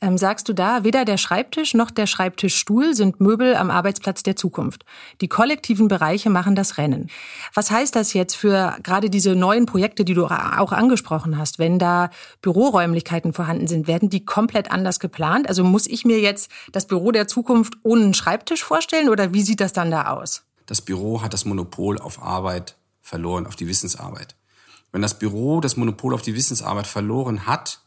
ähm, 0.04 0.18
sagst 0.18 0.50
du 0.50 0.54
da, 0.54 0.84
weder 0.84 1.06
der 1.06 1.18
Schreibtisch 1.18 1.74
noch 1.74 1.90
der 1.90 2.08
Schreibtischstuhl 2.08 2.94
sind 2.94 3.22
Möbel 3.22 3.56
am 3.56 3.72
Arbeitsplatz 3.72 4.22
der 4.22 4.36
Zukunft. 4.36 4.84
Die 5.22 5.30
kollektiven 5.30 5.88
Bereiche 5.88 6.30
machen 6.30 6.56
das 6.56 6.78
Rennen. 6.78 7.10
Was 7.54 7.72
heißt 7.72 7.96
das 7.96 8.14
jetzt 8.14 8.36
für 8.36 8.76
gerade 8.84 9.10
diese 9.10 9.36
neuen 9.36 9.66
Projekte, 9.66 10.04
die 10.04 10.14
du 10.14 10.26
auch 10.26 10.74
angesprochen 10.74 11.38
hast? 11.38 11.58
Wenn 11.58 11.80
da 11.80 12.10
Büroräumlichkeiten 12.42 13.34
vorhanden 13.34 13.68
sind, 13.68 13.88
werden 13.88 14.10
die 14.10 14.26
komplett 14.26 14.72
anders 14.72 15.00
geplant? 15.00 15.48
Also 15.48 15.64
muss 15.64 15.88
ich 15.88 16.04
mir 16.04 16.20
jetzt 16.20 16.52
das 16.74 16.86
Büro 16.86 17.12
der 17.12 17.28
Zukunft 17.28 17.76
ohne 17.84 18.04
einen 18.04 18.14
Schreibtisch 18.14 18.64
vorstellen 18.64 19.08
oder 19.08 19.34
wie 19.34 19.42
sieht 19.42 19.62
das 19.62 19.72
dann 19.72 19.90
da 19.90 20.08
aus? 20.08 20.44
Das 20.66 20.82
Büro 20.82 21.22
hat 21.22 21.34
das 21.34 21.46
Monopol 21.46 21.98
auf 21.98 22.22
Arbeit 22.22 22.76
verloren, 23.02 23.48
auf 23.48 23.56
die 23.56 23.68
Wissensarbeit. 23.68 24.36
Wenn 24.92 25.02
das 25.02 25.18
Büro 25.18 25.62
das 25.62 25.78
Monopol 25.78 26.14
auf 26.14 26.22
die 26.22 26.36
Wissensarbeit 26.36 26.88
verloren 26.88 27.48
hat, 27.48 27.80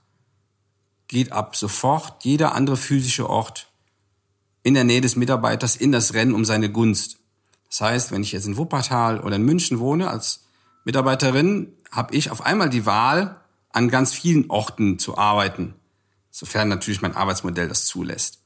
geht 1.09 1.33
ab 1.33 1.57
sofort 1.57 2.25
jeder 2.25 2.55
andere 2.55 2.77
physische 2.77 3.29
Ort 3.29 3.69
in 4.63 4.75
der 4.75 4.85
Nähe 4.85 5.01
des 5.01 5.17
Mitarbeiters 5.17 5.77
in 5.77 5.93
das 5.93 6.15
Rennen 6.15 6.35
um 6.35 6.45
seine 6.45 6.71
Gunst. 6.71 7.19
Das 7.69 7.81
heißt, 7.81 8.13
wenn 8.13 8.23
ich 8.23 8.33
jetzt 8.33 8.47
in 8.47 8.57
Wuppertal 8.57 9.21
oder 9.21 9.37
in 9.37 9.45
München 9.45 9.79
wohne 9.79 10.11
als 10.11 10.45
Mitarbeiterin, 10.85 11.73
habe 11.91 12.15
ich 12.15 12.31
auf 12.31 12.45
einmal 12.45 12.71
die 12.71 12.87
Wahl, 12.87 13.41
an 13.71 13.91
ganz 13.91 14.15
vielen 14.15 14.49
Orten 14.49 14.99
zu 14.99 15.19
arbeiten, 15.19 15.75
sofern 16.31 16.69
natürlich 16.69 17.03
mein 17.03 17.15
Arbeitsmodell 17.15 17.69
das 17.69 17.85
zulässt. 17.85 18.39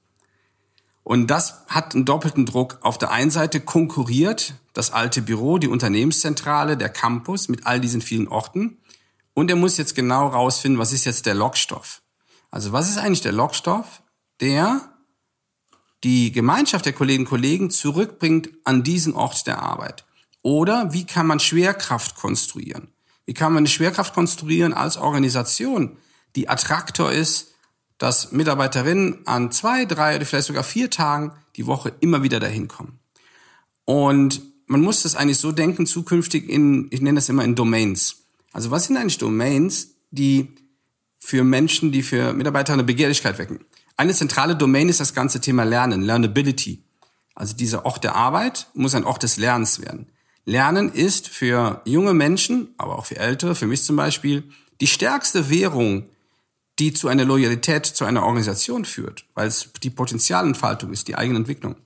Und 1.04 1.28
das 1.28 1.64
hat 1.68 1.94
einen 1.94 2.04
doppelten 2.04 2.46
Druck. 2.46 2.78
Auf 2.82 2.98
der 2.98 3.10
einen 3.12 3.30
Seite 3.30 3.60
konkurriert 3.60 4.54
das 4.72 4.92
alte 4.92 5.22
Büro, 5.22 5.58
die 5.58 5.68
Unternehmenszentrale, 5.68 6.76
der 6.76 6.88
Campus 6.88 7.48
mit 7.48 7.66
all 7.66 7.80
diesen 7.80 8.00
vielen 8.00 8.28
Orten. 8.28 8.78
Und 9.34 9.50
er 9.50 9.56
muss 9.56 9.76
jetzt 9.76 9.94
genau 9.94 10.28
rausfinden, 10.28 10.78
was 10.78 10.92
ist 10.92 11.04
jetzt 11.04 11.26
der 11.26 11.34
Lockstoff. 11.34 11.99
Also 12.50 12.72
was 12.72 12.90
ist 12.90 12.98
eigentlich 12.98 13.20
der 13.20 13.32
Lockstoff, 13.32 14.02
der 14.40 14.80
die 16.02 16.32
Gemeinschaft 16.32 16.86
der 16.86 16.92
Kolleginnen 16.92 17.26
und 17.26 17.30
Kollegen 17.30 17.70
zurückbringt 17.70 18.50
an 18.64 18.82
diesen 18.82 19.14
Ort 19.14 19.46
der 19.46 19.62
Arbeit? 19.62 20.04
Oder 20.42 20.92
wie 20.92 21.04
kann 21.04 21.26
man 21.26 21.40
Schwerkraft 21.40 22.16
konstruieren? 22.16 22.88
Wie 23.26 23.34
kann 23.34 23.52
man 23.52 23.62
eine 23.62 23.68
Schwerkraft 23.68 24.14
konstruieren 24.14 24.72
als 24.72 24.96
Organisation, 24.96 25.98
die 26.36 26.48
Attraktor 26.48 27.12
ist, 27.12 27.54
dass 27.98 28.32
Mitarbeiterinnen 28.32 29.26
an 29.26 29.52
zwei, 29.52 29.84
drei 29.84 30.16
oder 30.16 30.24
vielleicht 30.24 30.46
sogar 30.46 30.64
vier 30.64 30.90
Tagen 30.90 31.32
die 31.56 31.66
Woche 31.66 31.92
immer 32.00 32.22
wieder 32.22 32.40
dahin 32.40 32.66
kommen? 32.66 32.98
Und 33.84 34.40
man 34.66 34.80
muss 34.80 35.02
das 35.02 35.16
eigentlich 35.16 35.38
so 35.38 35.52
denken, 35.52 35.86
zukünftig 35.86 36.48
in, 36.48 36.88
ich 36.90 37.00
nenne 37.00 37.18
das 37.18 37.28
immer 37.28 37.44
in 37.44 37.56
Domains. 37.56 38.24
Also 38.52 38.70
was 38.70 38.84
sind 38.84 38.96
eigentlich 38.96 39.18
Domains, 39.18 39.94
die 40.10 40.56
für 41.20 41.44
Menschen, 41.44 41.92
die 41.92 42.02
für 42.02 42.32
Mitarbeiter 42.32 42.72
eine 42.72 42.82
Begehrlichkeit 42.82 43.38
wecken? 43.38 43.60
Eine 43.96 44.14
zentrale 44.14 44.56
Domain 44.56 44.88
ist 44.88 44.98
das 44.98 45.14
ganze 45.14 45.40
Thema 45.40 45.64
Lernen, 45.64 46.02
Learnability. 46.02 46.82
Also 47.34 47.54
dieser 47.54 47.84
Ort 47.86 48.02
der 48.02 48.16
Arbeit 48.16 48.66
muss 48.74 48.94
ein 48.94 49.04
Ort 49.04 49.22
des 49.22 49.36
Lernens 49.36 49.80
werden. 49.80 50.06
Lernen 50.46 50.90
ist 50.92 51.28
für 51.28 51.82
junge 51.84 52.14
Menschen, 52.14 52.74
aber 52.78 52.98
auch 52.98 53.06
für 53.06 53.18
Ältere, 53.18 53.54
für 53.54 53.66
mich 53.66 53.84
zum 53.84 53.96
Beispiel, 53.96 54.44
die 54.80 54.86
stärkste 54.86 55.50
Währung, 55.50 56.06
die 56.78 56.94
zu 56.94 57.08
einer 57.08 57.26
Loyalität 57.26 57.84
zu 57.84 58.06
einer 58.06 58.24
Organisation 58.24 58.86
führt, 58.86 59.26
weil 59.34 59.46
es 59.46 59.70
die 59.82 59.90
Potenzialentfaltung 59.90 60.92
ist, 60.92 61.08
die 61.08 61.16
eigene 61.16 61.38
Entwicklung. 61.38 61.76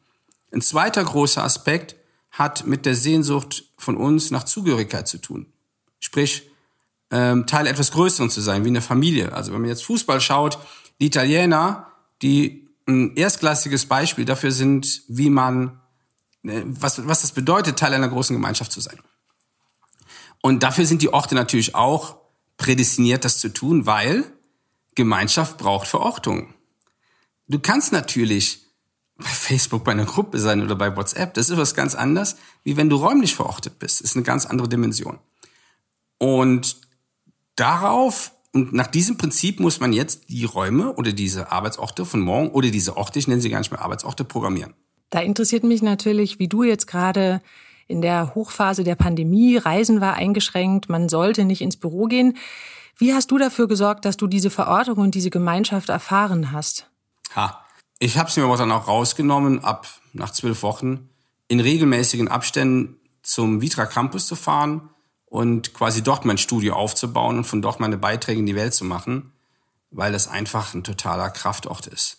Ein 0.53 0.62
zweiter 0.62 1.03
großer 1.03 1.42
Aspekt 1.42 1.97
hat 2.31 2.66
mit 2.66 2.87
der 2.87 2.94
Sehnsucht 2.94 3.64
von 3.77 3.97
uns 3.97 4.31
nach 4.31 4.44
Zugehörigkeit 4.44 5.09
zu 5.09 5.18
tun. 5.18 5.47
Sprich, 5.99 6.49
ähm, 7.11 7.47
Teil 7.47 7.67
etwas 7.67 7.93
Größeren 7.93 8.31
zu 8.31 8.40
sein, 8.40 8.64
wie 8.64 8.69
eine 8.69 8.81
Familie. 8.81 9.33
Also 9.33 9.53
wenn 9.53 9.61
man 9.61 9.71
jetzt 9.71 9.85
Fußball 9.85 10.21
schaut, 10.21 10.59
die 11.01 11.07
Italiener, 11.07 11.88
die 12.23 12.69
ein 12.87 13.17
erstklassiges 13.17 13.87
Beispiel 13.87 14.25
dafür 14.25 14.53
sind, 14.53 15.03
wie 15.09 15.31
man, 15.31 15.81
äh, 16.43 16.62
was, 16.64 17.07
was 17.07 17.23
das 17.23 17.33
bedeutet, 17.33 17.79
Teil 17.79 17.95
einer 17.95 18.09
großen 18.09 18.35
Gemeinschaft 18.35 18.73
zu 18.73 18.81
sein. 18.81 18.99
Und 20.43 20.62
dafür 20.62 20.85
sind 20.85 21.03
die 21.03 21.12
Orte 21.12 21.35
natürlich 21.35 21.75
auch 21.75 22.17
prädestiniert, 22.57 23.25
das 23.25 23.38
zu 23.38 23.49
tun, 23.49 23.87
weil 23.87 24.25
Gemeinschaft 24.95 25.59
braucht 25.59 25.88
Verortung. 25.88 26.55
Du 27.49 27.59
kannst 27.59 27.93
natürlich 27.93 28.64
bei 29.17 29.25
Facebook 29.25 29.85
bei 29.85 29.93
einer 29.93 30.05
Gruppe 30.05 30.38
sein 30.38 30.62
oder 30.62 30.75
bei 30.75 30.97
WhatsApp. 30.97 31.35
Das 31.35 31.49
ist 31.49 31.57
was 31.57 31.75
ganz 31.75 31.95
anderes, 31.95 32.37
wie 32.64 32.77
wenn 32.77 32.90
du 32.90 32.97
räumlich 32.97 33.35
verortet 33.35 33.79
bist. 33.79 34.01
Das 34.01 34.11
ist 34.11 34.17
eine 34.17 34.25
ganz 34.25 34.47
andere 34.47 34.69
Dimension. 34.69 35.19
Und 36.19 36.77
darauf 37.57 38.33
und 38.55 38.73
nach 38.73 38.87
diesem 38.87 39.17
Prinzip 39.17 39.59
muss 39.59 39.81
man 39.81 39.93
jetzt 39.93 40.29
die 40.29 40.45
Räume 40.45 40.95
oder 40.95 41.12
diese 41.12 41.51
Arbeitsorte 41.51 42.05
von 42.05 42.21
morgen 42.21 42.51
oder 42.51 42.71
diese 42.71 42.97
Orte, 42.97 43.19
ich 43.19 43.27
nenne 43.27 43.40
sie 43.40 43.51
gar 43.51 43.59
nicht 43.59 43.73
mehr 43.73 43.83
Arbeitsorte, 43.83 44.25
programmieren. 44.25 44.75
Da 45.11 45.21
interessiert 45.21 45.64
mich 45.64 45.83
natürlich, 45.83 46.38
wie 46.38 46.47
du 46.47 46.62
jetzt 46.62 46.87
gerade 46.87 47.43
in 47.88 48.01
der 48.01 48.35
Hochphase 48.37 48.85
der 48.85 48.95
Pandemie, 48.95 49.57
Reisen 49.57 50.01
war 50.01 50.14
eingeschränkt, 50.14 50.88
man 50.88 51.09
sollte 51.09 51.45
nicht 51.45 51.62
ins 51.62 51.77
Büro 51.77 52.05
gehen. 52.05 52.37
Wie 52.97 53.12
hast 53.12 53.33
du 53.33 53.38
dafür 53.38 53.67
gesorgt, 53.67 54.05
dass 54.05 54.17
du 54.17 54.29
diese 54.29 54.51
Verortung 54.51 54.99
und 54.99 55.17
diese 55.17 55.31
Gemeinschaft 55.31 55.88
erfahren 55.88 56.53
hast? 56.53 56.88
Ha, 57.35 57.61
ich 57.99 58.17
habe 58.19 58.29
es 58.29 58.37
mir 58.37 58.45
aber 58.45 58.57
dann 58.57 58.71
auch 58.71 58.87
rausgenommen, 58.87 59.64
ab 59.64 59.88
nach 60.12 60.31
zwölf 60.31 60.62
Wochen 60.62 61.09
in 61.49 61.59
regelmäßigen 61.59 62.29
Abständen 62.29 62.97
zum 63.23 63.61
Vitra 63.61 63.87
Campus 63.87 64.27
zu 64.27 64.37
fahren 64.37 64.90
und 65.35 65.75
quasi 65.75 66.01
dort 66.01 66.25
mein 66.25 66.38
Studio 66.38 66.75
aufzubauen 66.77 67.38
und 67.38 67.44
von 67.44 67.61
dort 67.61 67.81
meine 67.81 67.99
Beiträge 67.99 68.38
in 68.38 68.47
die 68.47 68.55
Welt 68.55 68.73
zu 68.73 68.85
machen, 68.85 69.33
weil 69.90 70.12
das 70.12 70.29
einfach 70.29 70.75
ein 70.75 70.85
totaler 70.85 71.29
Kraftort 71.29 71.88
ist. 71.88 72.18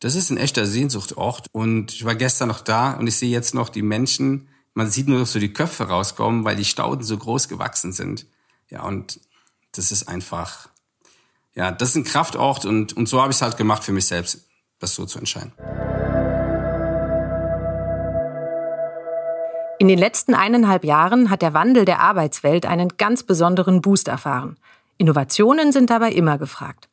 Das 0.00 0.16
ist 0.16 0.28
ein 0.30 0.36
echter 0.36 0.66
Sehnsuchtort 0.66 1.46
und 1.52 1.92
ich 1.92 2.04
war 2.04 2.16
gestern 2.16 2.48
noch 2.48 2.58
da 2.58 2.94
und 2.94 3.06
ich 3.06 3.16
sehe 3.16 3.30
jetzt 3.30 3.54
noch 3.54 3.68
die 3.68 3.82
Menschen, 3.82 4.48
man 4.74 4.90
sieht 4.90 5.06
nur 5.06 5.20
noch 5.20 5.28
so 5.28 5.38
die 5.38 5.52
Köpfe 5.52 5.84
rauskommen, 5.84 6.44
weil 6.44 6.56
die 6.56 6.64
Stauden 6.64 7.04
so 7.04 7.16
groß 7.16 7.46
gewachsen 7.46 7.92
sind. 7.92 8.26
Ja, 8.68 8.82
und 8.82 9.20
das 9.70 9.92
ist 9.92 10.08
einfach, 10.08 10.70
ja, 11.54 11.70
das 11.70 11.90
ist 11.90 11.94
ein 11.94 12.04
Kraftort 12.04 12.64
und, 12.64 12.96
und 12.96 13.08
so 13.08 13.22
habe 13.22 13.30
ich 13.30 13.36
es 13.36 13.42
halt 13.42 13.56
gemacht 13.56 13.84
für 13.84 13.92
mich 13.92 14.06
selbst 14.06 14.44
das 14.80 14.92
so 14.96 15.06
zu 15.06 15.20
entscheiden. 15.20 15.52
In 19.80 19.86
den 19.86 19.98
letzten 19.98 20.34
eineinhalb 20.34 20.84
Jahren 20.84 21.30
hat 21.30 21.40
der 21.40 21.54
Wandel 21.54 21.84
der 21.84 22.00
Arbeitswelt 22.00 22.66
einen 22.66 22.88
ganz 22.96 23.22
besonderen 23.22 23.80
Boost 23.80 24.08
erfahren. 24.08 24.56
Innovationen 24.96 25.70
sind 25.70 25.90
dabei 25.90 26.10
immer 26.10 26.36
gefragt. 26.36 26.88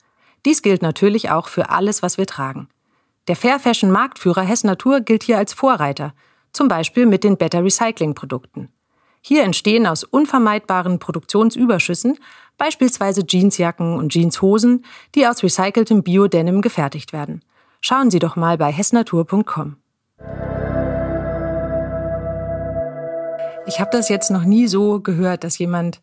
Dies 0.45 0.61
gilt 0.61 0.83
natürlich 0.83 1.31
auch 1.31 1.47
für 1.47 1.71
alles, 1.71 2.03
was 2.03 2.19
wir 2.19 2.27
tragen. 2.27 2.67
Der 3.27 3.35
Fair 3.35 3.59
Fashion 3.59 3.89
Marktführer 3.89 4.43
Hess 4.43 4.63
Natur 4.63 5.01
gilt 5.01 5.23
hier 5.23 5.39
als 5.39 5.53
Vorreiter, 5.53 6.13
zum 6.53 6.67
Beispiel 6.67 7.07
mit 7.07 7.23
den 7.23 7.37
Better 7.37 7.63
Recycling 7.63 8.13
Produkten. 8.13 8.69
Hier 9.19 9.43
entstehen 9.43 9.87
aus 9.87 10.03
unvermeidbaren 10.03 10.99
Produktionsüberschüssen 10.99 12.19
beispielsweise 12.59 13.23
Jeansjacken 13.27 13.97
und 13.97 14.13
Jeanshosen, 14.13 14.85
die 15.15 15.25
aus 15.25 15.41
recyceltem 15.41 16.03
Bio-Denim 16.03 16.61
gefertigt 16.61 17.11
werden. 17.11 17.43
Schauen 17.81 18.11
Sie 18.11 18.19
doch 18.19 18.35
mal 18.35 18.59
bei 18.59 18.71
hessnatur.com. 18.71 19.77
Ich 23.67 23.79
habe 23.79 23.91
das 23.91 24.09
jetzt 24.09 24.31
noch 24.31 24.43
nie 24.43 24.67
so 24.67 24.99
gehört, 24.99 25.43
dass 25.43 25.57
jemand, 25.57 26.01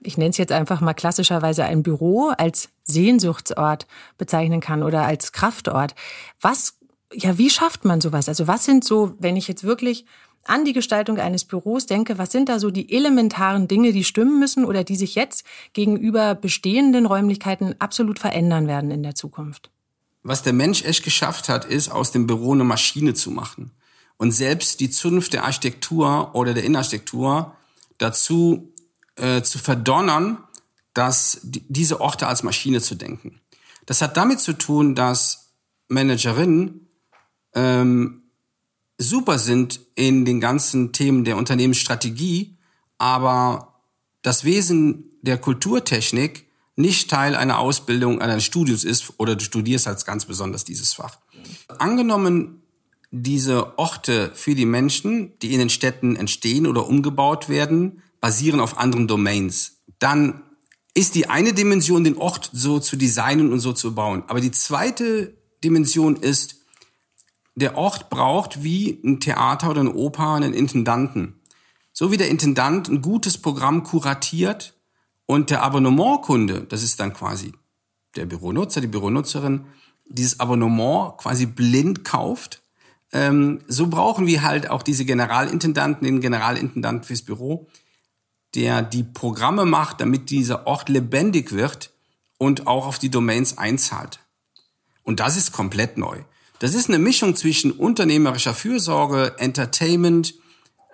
ich 0.00 0.18
nenne 0.18 0.30
es 0.30 0.38
jetzt 0.38 0.52
einfach 0.52 0.80
mal 0.80 0.94
klassischerweise 0.94 1.64
ein 1.64 1.82
Büro, 1.82 2.32
als 2.36 2.68
Sehnsuchtsort 2.84 3.86
bezeichnen 4.18 4.60
kann 4.60 4.82
oder 4.82 5.04
als 5.04 5.32
Kraftort. 5.32 5.94
Was 6.40 6.76
ja, 7.12 7.38
wie 7.38 7.50
schafft 7.50 7.84
man 7.84 8.00
sowas? 8.00 8.28
Also 8.28 8.46
was 8.46 8.64
sind 8.64 8.84
so, 8.84 9.14
wenn 9.18 9.36
ich 9.36 9.48
jetzt 9.48 9.64
wirklich 9.64 10.06
an 10.44 10.64
die 10.64 10.72
Gestaltung 10.72 11.18
eines 11.18 11.44
Büros 11.44 11.86
denke, 11.86 12.18
was 12.18 12.30
sind 12.30 12.48
da 12.48 12.58
so 12.58 12.70
die 12.70 12.92
elementaren 12.92 13.68
Dinge, 13.68 13.92
die 13.92 14.04
stimmen 14.04 14.38
müssen 14.38 14.64
oder 14.64 14.84
die 14.84 14.96
sich 14.96 15.14
jetzt 15.14 15.44
gegenüber 15.72 16.34
bestehenden 16.34 17.06
Räumlichkeiten 17.06 17.74
absolut 17.80 18.18
verändern 18.18 18.68
werden 18.68 18.90
in 18.90 19.02
der 19.02 19.14
Zukunft? 19.14 19.70
Was 20.22 20.42
der 20.42 20.52
Mensch 20.52 20.84
echt 20.84 21.04
geschafft 21.04 21.48
hat, 21.48 21.64
ist, 21.64 21.88
aus 21.88 22.10
dem 22.10 22.26
Büro 22.26 22.52
eine 22.52 22.64
Maschine 22.64 23.14
zu 23.14 23.30
machen. 23.30 23.72
Und 24.18 24.32
selbst 24.32 24.80
die 24.80 24.90
Zunft 24.90 25.32
der 25.32 25.44
Architektur 25.44 26.34
oder 26.34 26.54
der 26.54 26.64
Innenarchitektur 26.64 27.54
dazu 27.98 28.72
äh, 29.16 29.42
zu 29.42 29.58
verdonnern, 29.58 30.38
dass 30.94 31.40
die, 31.42 31.62
diese 31.68 32.00
Orte 32.00 32.26
als 32.26 32.42
Maschine 32.42 32.80
zu 32.80 32.94
denken. 32.94 33.40
Das 33.84 34.00
hat 34.02 34.16
damit 34.16 34.40
zu 34.40 34.54
tun, 34.54 34.94
dass 34.94 35.52
Managerinnen 35.88 36.88
ähm, 37.54 38.22
super 38.98 39.38
sind 39.38 39.80
in 39.94 40.24
den 40.24 40.40
ganzen 40.40 40.92
Themen 40.92 41.24
der 41.24 41.36
Unternehmensstrategie, 41.36 42.56
aber 42.98 43.82
das 44.22 44.44
Wesen 44.44 45.18
der 45.22 45.38
Kulturtechnik 45.38 46.46
nicht 46.76 47.08
Teil 47.10 47.34
einer 47.34 47.58
Ausbildung, 47.58 48.20
eines 48.20 48.44
Studiums 48.44 48.84
ist 48.84 49.14
oder 49.18 49.36
du 49.36 49.44
studierst 49.44 49.86
als 49.86 50.04
ganz 50.04 50.26
besonders 50.26 50.64
dieses 50.64 50.94
Fach. 50.94 51.18
Angenommen, 51.78 52.62
diese 53.22 53.78
Orte 53.78 54.30
für 54.34 54.54
die 54.54 54.66
Menschen, 54.66 55.38
die 55.40 55.52
in 55.52 55.58
den 55.58 55.70
Städten 55.70 56.16
entstehen 56.16 56.66
oder 56.66 56.86
umgebaut 56.86 57.48
werden, 57.48 58.02
basieren 58.20 58.60
auf 58.60 58.78
anderen 58.78 59.08
Domains. 59.08 59.78
Dann 59.98 60.42
ist 60.94 61.14
die 61.14 61.28
eine 61.28 61.52
Dimension, 61.52 62.04
den 62.04 62.16
Ort 62.16 62.50
so 62.52 62.78
zu 62.78 62.96
designen 62.96 63.52
und 63.52 63.60
so 63.60 63.72
zu 63.72 63.94
bauen. 63.94 64.24
Aber 64.28 64.40
die 64.40 64.50
zweite 64.50 65.36
Dimension 65.62 66.16
ist, 66.16 66.56
der 67.54 67.76
Ort 67.76 68.10
braucht 68.10 68.62
wie 68.62 69.00
ein 69.04 69.20
Theater 69.20 69.70
oder 69.70 69.80
eine 69.80 69.94
Oper 69.94 70.34
einen 70.34 70.54
Intendanten. 70.54 71.40
So 71.92 72.10
wie 72.10 72.16
der 72.16 72.28
Intendant 72.28 72.88
ein 72.88 73.02
gutes 73.02 73.38
Programm 73.38 73.82
kuratiert 73.82 74.74
und 75.24 75.50
der 75.50 75.62
Abonnementkunde, 75.62 76.66
das 76.68 76.82
ist 76.82 77.00
dann 77.00 77.12
quasi 77.12 77.52
der 78.16 78.26
Büronutzer, 78.26 78.80
die 78.80 78.86
Büronutzerin, 78.86 79.66
dieses 80.08 80.40
Abonnement 80.40 81.18
quasi 81.18 81.46
blind 81.46 82.04
kauft, 82.04 82.62
ähm, 83.12 83.60
so 83.68 83.86
brauchen 83.86 84.26
wir 84.26 84.42
halt 84.42 84.70
auch 84.70 84.82
diese 84.82 85.04
Generalintendanten, 85.04 86.04
den 86.06 86.20
Generalintendanten 86.20 87.04
fürs 87.04 87.22
Büro, 87.22 87.68
der 88.54 88.82
die 88.82 89.04
Programme 89.04 89.64
macht, 89.64 90.00
damit 90.00 90.30
dieser 90.30 90.66
Ort 90.66 90.88
lebendig 90.88 91.52
wird 91.52 91.92
und 92.38 92.66
auch 92.66 92.86
auf 92.86 92.98
die 92.98 93.10
Domains 93.10 93.58
einzahlt. 93.58 94.20
Und 95.02 95.20
das 95.20 95.36
ist 95.36 95.52
komplett 95.52 95.98
neu. 95.98 96.22
Das 96.58 96.74
ist 96.74 96.88
eine 96.88 96.98
Mischung 96.98 97.36
zwischen 97.36 97.70
unternehmerischer 97.70 98.54
Fürsorge, 98.54 99.34
Entertainment, 99.38 100.34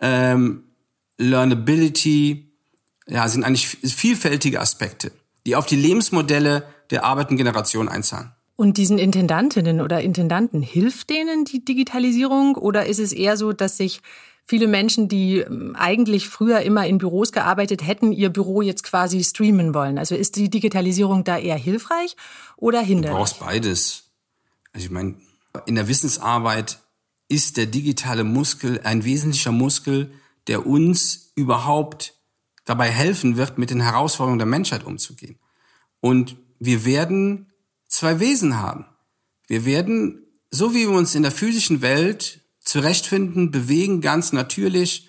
ähm, 0.01 0.65
Learnability, 1.19 2.53
ja, 3.07 3.29
sind 3.29 3.45
eigentlich 3.45 3.69
vielfältige 3.69 4.61
Aspekte, 4.61 5.13
die 5.47 5.57
auf 5.57 5.67
die 5.67 5.77
Lebensmodelle 5.77 6.67
der 6.91 7.05
arbeitenden 7.05 7.39
Generation 7.39 7.89
einzahlen. 7.89 8.33
Und 8.57 8.77
diesen 8.77 8.99
Intendantinnen 8.99 9.81
oder 9.81 10.01
Intendanten, 10.01 10.63
hilft 10.63 11.11
denen 11.11 11.45
die 11.45 11.65
Digitalisierung 11.65 12.57
oder 12.57 12.87
ist 12.87 12.99
es 12.99 13.13
eher 13.13 13.37
so, 13.37 13.53
dass 13.53 13.77
sich 13.77 14.03
viele 14.45 14.67
Menschen, 14.67 15.09
die 15.09 15.39
ähm, 15.39 15.75
eigentlich 15.77 16.29
früher 16.29 16.61
immer 16.61 16.87
in 16.87 16.99
Büros 16.99 17.33
gearbeitet 17.33 17.87
hätten, 17.87 18.13
ihr 18.13 18.31
Büro 18.31 18.63
jetzt 18.63 18.83
quasi 18.85 19.23
streamen 19.25 19.75
wollen? 19.75 19.99
Also 19.99 20.15
ist 20.15 20.37
die 20.37 20.51
Digitalisierung 20.51 21.25
da 21.25 21.39
eher 21.39 21.57
hilfreich 21.57 22.17
oder 22.57 22.81
hinderlich? 22.81 23.13
Du 23.13 23.19
brauchst 23.19 23.41
beides. 23.41 24.11
Also 24.73 24.87
ich 24.87 24.91
meine, 24.91 25.15
in 25.67 25.75
der 25.75 25.89
Wissensarbeit 25.89 26.79
ist 27.29 27.57
der 27.57 27.67
digitale 27.67 28.25
Muskel 28.25 28.81
ein 28.85 29.05
wesentlicher 29.05 29.53
Muskel, 29.53 30.13
der 30.47 30.67
uns 30.67 31.33
überhaupt 31.35 32.15
dabei 32.65 32.91
helfen 32.91 33.37
wird, 33.37 33.59
mit 33.59 33.71
den 33.71 33.81
Herausforderungen 33.81 34.39
der 34.39 34.47
Menschheit 34.47 34.85
umzugehen. 34.85 35.39
Und 36.01 36.37
wir 36.59 36.85
werden 36.85 37.52
zwei 37.93 38.19
Wesen 38.21 38.59
haben. 38.59 38.87
Wir 39.47 39.65
werden, 39.65 40.27
so 40.51 40.75
wie 40.75 40.89
wir 40.89 40.97
uns 40.97 41.15
in 41.15 41.23
der 41.23 41.31
physischen 41.31 41.83
Welt 41.83 42.41
zurechtfinden, 42.61 43.51
bewegen, 43.51 44.01
ganz 44.01 44.33
natürlich 44.33 45.09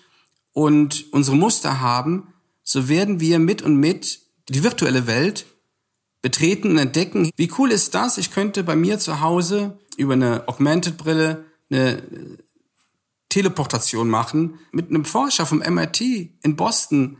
und 0.52 1.06
unsere 1.12 1.36
Muster 1.36 1.80
haben, 1.80 2.34
so 2.62 2.88
werden 2.88 3.20
wir 3.20 3.38
mit 3.38 3.62
und 3.62 3.76
mit 3.76 4.20
die 4.48 4.62
virtuelle 4.62 5.06
Welt 5.06 5.46
betreten 6.20 6.72
und 6.72 6.78
entdecken, 6.78 7.30
wie 7.36 7.50
cool 7.58 7.70
ist 7.70 7.94
das? 7.94 8.18
Ich 8.18 8.30
könnte 8.30 8.62
bei 8.62 8.76
mir 8.76 8.98
zu 8.98 9.20
Hause 9.20 9.78
über 9.96 10.14
eine 10.14 10.46
Augmented 10.48 10.96
Brille 10.96 11.44
eine 11.70 12.02
Teleportation 13.28 14.08
machen 14.08 14.58
mit 14.72 14.90
einem 14.90 15.04
Forscher 15.04 15.46
vom 15.46 15.58
MIT 15.58 16.00
in 16.00 16.56
Boston. 16.56 17.18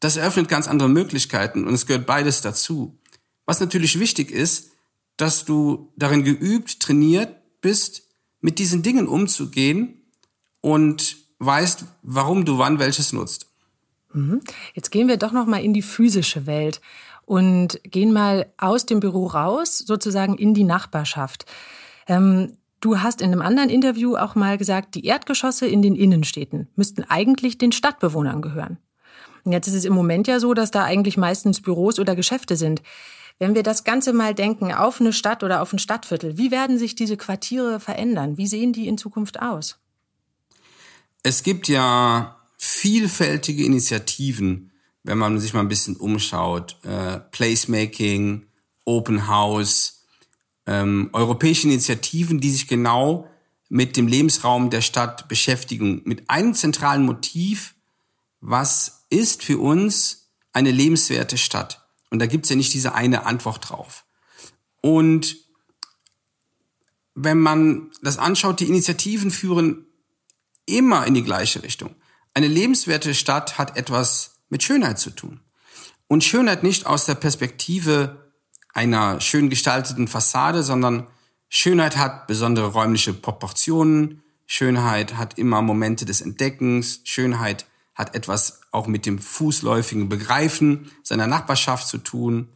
Das 0.00 0.16
eröffnet 0.16 0.48
ganz 0.48 0.68
andere 0.68 0.88
Möglichkeiten 0.88 1.66
und 1.66 1.74
es 1.74 1.86
gehört 1.86 2.06
beides 2.06 2.40
dazu. 2.40 2.98
Was 3.46 3.60
natürlich 3.60 3.98
wichtig 3.98 4.30
ist, 4.30 4.71
dass 5.22 5.44
du 5.44 5.92
darin 5.96 6.24
geübt, 6.24 6.80
trainiert 6.80 7.36
bist, 7.60 8.08
mit 8.40 8.58
diesen 8.58 8.82
Dingen 8.82 9.06
umzugehen 9.06 10.02
und 10.60 11.16
weißt, 11.38 11.84
warum 12.02 12.44
du 12.44 12.58
wann 12.58 12.80
welches 12.80 13.12
nutzt. 13.12 13.46
Mhm. 14.12 14.40
Jetzt 14.74 14.90
gehen 14.90 15.06
wir 15.06 15.18
doch 15.18 15.30
noch 15.30 15.46
mal 15.46 15.62
in 15.62 15.74
die 15.74 15.82
physische 15.82 16.46
Welt 16.46 16.80
und 17.24 17.80
gehen 17.84 18.12
mal 18.12 18.52
aus 18.58 18.84
dem 18.84 18.98
Büro 18.98 19.28
raus, 19.28 19.78
sozusagen 19.78 20.36
in 20.36 20.54
die 20.54 20.64
Nachbarschaft. 20.64 21.46
Ähm, 22.08 22.56
du 22.80 22.98
hast 22.98 23.20
in 23.20 23.30
einem 23.30 23.42
anderen 23.42 23.70
Interview 23.70 24.16
auch 24.16 24.34
mal 24.34 24.58
gesagt, 24.58 24.96
die 24.96 25.06
Erdgeschosse 25.06 25.68
in 25.68 25.82
den 25.82 25.94
Innenstädten 25.94 26.68
müssten 26.74 27.04
eigentlich 27.04 27.58
den 27.58 27.70
Stadtbewohnern 27.70 28.42
gehören. 28.42 28.78
Jetzt 29.44 29.68
ist 29.68 29.74
es 29.74 29.84
im 29.84 29.92
Moment 29.92 30.26
ja 30.26 30.40
so, 30.40 30.52
dass 30.52 30.72
da 30.72 30.82
eigentlich 30.82 31.16
meistens 31.16 31.60
Büros 31.60 32.00
oder 32.00 32.16
Geschäfte 32.16 32.56
sind. 32.56 32.82
Wenn 33.38 33.54
wir 33.54 33.62
das 33.62 33.84
Ganze 33.84 34.12
mal 34.12 34.34
denken 34.34 34.72
auf 34.72 35.00
eine 35.00 35.12
Stadt 35.12 35.42
oder 35.42 35.62
auf 35.62 35.72
ein 35.72 35.78
Stadtviertel, 35.78 36.38
wie 36.38 36.50
werden 36.50 36.78
sich 36.78 36.94
diese 36.94 37.16
Quartiere 37.16 37.80
verändern? 37.80 38.36
Wie 38.36 38.46
sehen 38.46 38.72
die 38.72 38.88
in 38.88 38.98
Zukunft 38.98 39.40
aus? 39.40 39.78
Es 41.22 41.42
gibt 41.42 41.68
ja 41.68 42.36
vielfältige 42.58 43.64
Initiativen, 43.64 44.70
wenn 45.02 45.18
man 45.18 45.38
sich 45.38 45.54
mal 45.54 45.60
ein 45.60 45.68
bisschen 45.68 45.96
umschaut. 45.96 46.76
Äh, 46.84 47.18
Placemaking, 47.30 48.46
Open 48.84 49.28
House, 49.28 50.04
ähm, 50.66 51.10
europäische 51.12 51.66
Initiativen, 51.66 52.40
die 52.40 52.50
sich 52.50 52.68
genau 52.68 53.28
mit 53.68 53.96
dem 53.96 54.06
Lebensraum 54.06 54.70
der 54.70 54.82
Stadt 54.82 55.28
beschäftigen, 55.28 56.02
mit 56.04 56.28
einem 56.28 56.54
zentralen 56.54 57.04
Motiv, 57.04 57.74
was 58.40 59.04
ist 59.08 59.42
für 59.42 59.58
uns 59.58 60.28
eine 60.52 60.70
lebenswerte 60.70 61.38
Stadt? 61.38 61.81
Und 62.12 62.18
da 62.18 62.26
gibt's 62.26 62.50
ja 62.50 62.56
nicht 62.56 62.74
diese 62.74 62.94
eine 62.94 63.24
Antwort 63.24 63.70
drauf. 63.70 64.04
Und 64.82 65.38
wenn 67.14 67.38
man 67.38 67.90
das 68.02 68.18
anschaut, 68.18 68.60
die 68.60 68.68
Initiativen 68.68 69.30
führen 69.30 69.86
immer 70.66 71.06
in 71.06 71.14
die 71.14 71.24
gleiche 71.24 71.62
Richtung. 71.62 71.94
Eine 72.34 72.48
lebenswerte 72.48 73.14
Stadt 73.14 73.56
hat 73.56 73.78
etwas 73.78 74.42
mit 74.50 74.62
Schönheit 74.62 74.98
zu 74.98 75.08
tun. 75.08 75.40
Und 76.06 76.22
Schönheit 76.22 76.62
nicht 76.62 76.84
aus 76.84 77.06
der 77.06 77.14
Perspektive 77.14 78.30
einer 78.74 79.18
schön 79.22 79.48
gestalteten 79.48 80.06
Fassade, 80.06 80.62
sondern 80.62 81.06
Schönheit 81.48 81.96
hat 81.96 82.26
besondere 82.26 82.66
räumliche 82.66 83.14
Proportionen, 83.14 84.22
Schönheit 84.44 85.16
hat 85.16 85.38
immer 85.38 85.62
Momente 85.62 86.04
des 86.04 86.20
Entdeckens, 86.20 87.00
Schönheit 87.04 87.64
hat 87.94 88.14
etwas 88.14 88.61
auch 88.72 88.88
mit 88.88 89.06
dem 89.06 89.18
fußläufigen 89.18 90.08
Begreifen 90.08 90.90
seiner 91.04 91.28
Nachbarschaft 91.28 91.86
zu 91.86 91.98
tun. 91.98 92.48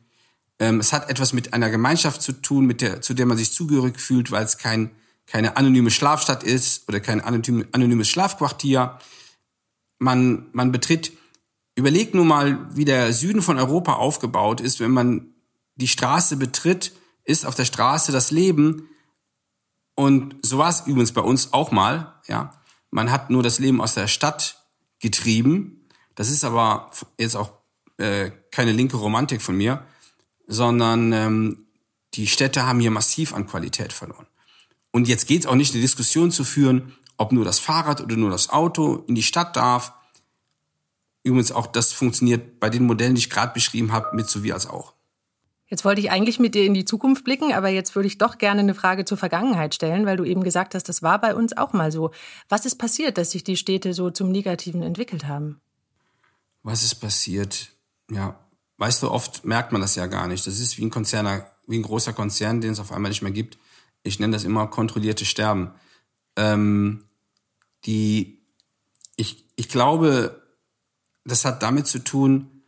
Ähm, 0.58 0.80
es 0.80 0.92
hat 0.92 1.08
etwas 1.08 1.32
mit 1.32 1.52
einer 1.52 1.70
Gemeinschaft 1.70 2.22
zu 2.22 2.32
tun, 2.32 2.66
mit 2.66 2.80
der, 2.80 3.02
zu 3.02 3.14
der 3.14 3.26
man 3.26 3.36
sich 3.36 3.52
zugehörig 3.52 4.00
fühlt, 4.00 4.30
weil 4.32 4.44
es 4.44 4.58
kein, 4.58 4.90
keine 5.26 5.56
anonyme 5.56 5.90
Schlafstadt 5.90 6.42
ist 6.42 6.88
oder 6.88 7.00
kein 7.00 7.20
anonymes 7.20 8.08
Schlafquartier. 8.08 8.98
Man, 9.98 10.46
man 10.52 10.72
betritt, 10.72 11.12
überlegt 11.74 12.14
nur 12.14 12.24
mal, 12.24 12.74
wie 12.74 12.86
der 12.86 13.12
Süden 13.12 13.42
von 13.42 13.58
Europa 13.58 13.92
aufgebaut 13.94 14.60
ist. 14.60 14.80
Wenn 14.80 14.92
man 14.92 15.34
die 15.76 15.88
Straße 15.88 16.36
betritt, 16.36 16.92
ist 17.24 17.44
auf 17.44 17.54
der 17.54 17.66
Straße 17.66 18.10
das 18.10 18.30
Leben. 18.30 18.88
Und 19.94 20.36
so 20.42 20.56
war 20.56 20.70
es 20.70 20.86
übrigens 20.86 21.12
bei 21.12 21.20
uns 21.20 21.52
auch 21.52 21.70
mal, 21.70 22.14
ja. 22.26 22.52
Man 22.90 23.10
hat 23.10 23.30
nur 23.30 23.42
das 23.42 23.58
Leben 23.58 23.82
aus 23.82 23.94
der 23.94 24.06
Stadt 24.06 24.64
getrieben. 25.00 25.75
Das 26.16 26.30
ist 26.30 26.44
aber 26.44 26.90
jetzt 27.18 27.36
auch 27.36 27.52
äh, 27.98 28.32
keine 28.50 28.72
linke 28.72 28.96
Romantik 28.96 29.40
von 29.40 29.56
mir, 29.56 29.84
sondern 30.48 31.12
ähm, 31.12 31.66
die 32.14 32.26
Städte 32.26 32.66
haben 32.66 32.80
hier 32.80 32.90
massiv 32.90 33.34
an 33.34 33.46
Qualität 33.46 33.92
verloren. 33.92 34.26
Und 34.90 35.06
jetzt 35.06 35.26
geht 35.26 35.40
es 35.40 35.46
auch 35.46 35.54
nicht, 35.54 35.72
eine 35.74 35.82
Diskussion 35.82 36.30
zu 36.30 36.42
führen, 36.42 36.96
ob 37.18 37.32
nur 37.32 37.44
das 37.44 37.58
Fahrrad 37.58 38.00
oder 38.00 38.16
nur 38.16 38.30
das 38.30 38.48
Auto 38.48 39.04
in 39.06 39.14
die 39.14 39.22
Stadt 39.22 39.54
darf. 39.56 39.92
Übrigens 41.22 41.52
auch 41.52 41.66
das 41.66 41.92
funktioniert 41.92 42.60
bei 42.60 42.70
den 42.70 42.84
Modellen, 42.84 43.14
die 43.14 43.20
ich 43.20 43.30
gerade 43.30 43.52
beschrieben 43.52 43.92
habe, 43.92 44.16
mit 44.16 44.28
so 44.28 44.42
wie 44.42 44.52
als 44.52 44.66
auch. 44.66 44.94
Jetzt 45.68 45.84
wollte 45.84 46.00
ich 46.00 46.12
eigentlich 46.12 46.38
mit 46.38 46.54
dir 46.54 46.64
in 46.64 46.74
die 46.74 46.84
Zukunft 46.84 47.24
blicken, 47.24 47.52
aber 47.52 47.68
jetzt 47.68 47.96
würde 47.96 48.06
ich 48.06 48.18
doch 48.18 48.38
gerne 48.38 48.60
eine 48.60 48.74
Frage 48.74 49.04
zur 49.04 49.18
Vergangenheit 49.18 49.74
stellen, 49.74 50.06
weil 50.06 50.16
du 50.16 50.24
eben 50.24 50.44
gesagt 50.44 50.76
hast, 50.76 50.88
das 50.88 51.02
war 51.02 51.20
bei 51.20 51.34
uns 51.34 51.56
auch 51.56 51.72
mal 51.72 51.90
so. 51.90 52.12
Was 52.48 52.66
ist 52.66 52.76
passiert, 52.76 53.18
dass 53.18 53.32
sich 53.32 53.42
die 53.42 53.56
Städte 53.56 53.92
so 53.92 54.10
zum 54.10 54.30
Negativen 54.30 54.82
entwickelt 54.82 55.26
haben? 55.26 55.60
Was 56.66 56.82
ist 56.82 56.96
passiert? 56.96 57.68
Ja, 58.10 58.44
weißt 58.78 59.04
du, 59.04 59.10
oft 59.12 59.44
merkt 59.44 59.70
man 59.70 59.80
das 59.80 59.94
ja 59.94 60.06
gar 60.06 60.26
nicht. 60.26 60.44
Das 60.48 60.58
ist 60.58 60.78
wie 60.78 60.84
ein 60.84 60.90
Konzerner, 60.90 61.48
wie 61.68 61.78
ein 61.78 61.84
großer 61.84 62.12
Konzern, 62.12 62.60
den 62.60 62.72
es 62.72 62.80
auf 62.80 62.90
einmal 62.90 63.08
nicht 63.08 63.22
mehr 63.22 63.30
gibt. 63.30 63.56
Ich 64.02 64.18
nenne 64.18 64.32
das 64.32 64.42
immer 64.42 64.66
kontrollierte 64.66 65.24
Sterben. 65.24 65.70
Ähm, 66.34 67.04
die, 67.84 68.42
ich, 69.14 69.46
ich 69.54 69.68
glaube, 69.68 70.42
das 71.24 71.44
hat 71.44 71.62
damit 71.62 71.86
zu 71.86 72.00
tun, 72.00 72.64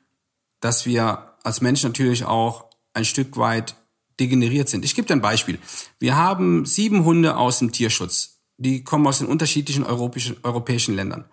dass 0.61 0.87
wir 0.87 1.35
als 1.43 1.61
Menschen 1.61 1.91
natürlich 1.91 2.25
auch 2.25 2.71
ein 2.93 3.05
Stück 3.05 3.37
weit 3.37 3.75
degeneriert 4.21 4.69
sind. 4.69 4.85
Ich 4.85 4.95
gebe 4.95 5.09
dir 5.09 5.15
ein 5.15 5.21
Beispiel. 5.21 5.59
Wir 5.99 6.15
haben 6.15 6.67
sieben 6.67 7.05
Hunde 7.05 7.37
aus 7.37 7.59
dem 7.59 7.73
Tierschutz. 7.73 8.39
Die 8.59 8.85
kommen 8.85 9.09
aus 9.09 9.19
den 9.19 9.27
unterschiedlichen 9.27 9.83
europäischen, 9.83 10.37
europäischen 10.45 10.95
Ländern. 10.95 11.25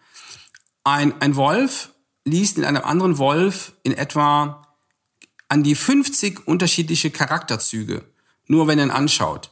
Ein, 0.84 1.22
ein 1.22 1.36
Wolf 1.36 1.92
liest 2.26 2.58
in 2.58 2.66
einem 2.66 2.84
anderen 2.84 3.18
Wolf 3.18 3.74
in 3.84 3.94
etwa 3.94 4.68
an 5.48 5.64
die 5.64 5.76
50 5.76 6.48
unterschiedliche 6.48 7.12
Charakterzüge, 7.12 8.04
nur 8.48 8.68
wenn 8.68 8.80
er 8.80 8.86
ihn 8.86 8.92
anschaut. 8.92 9.52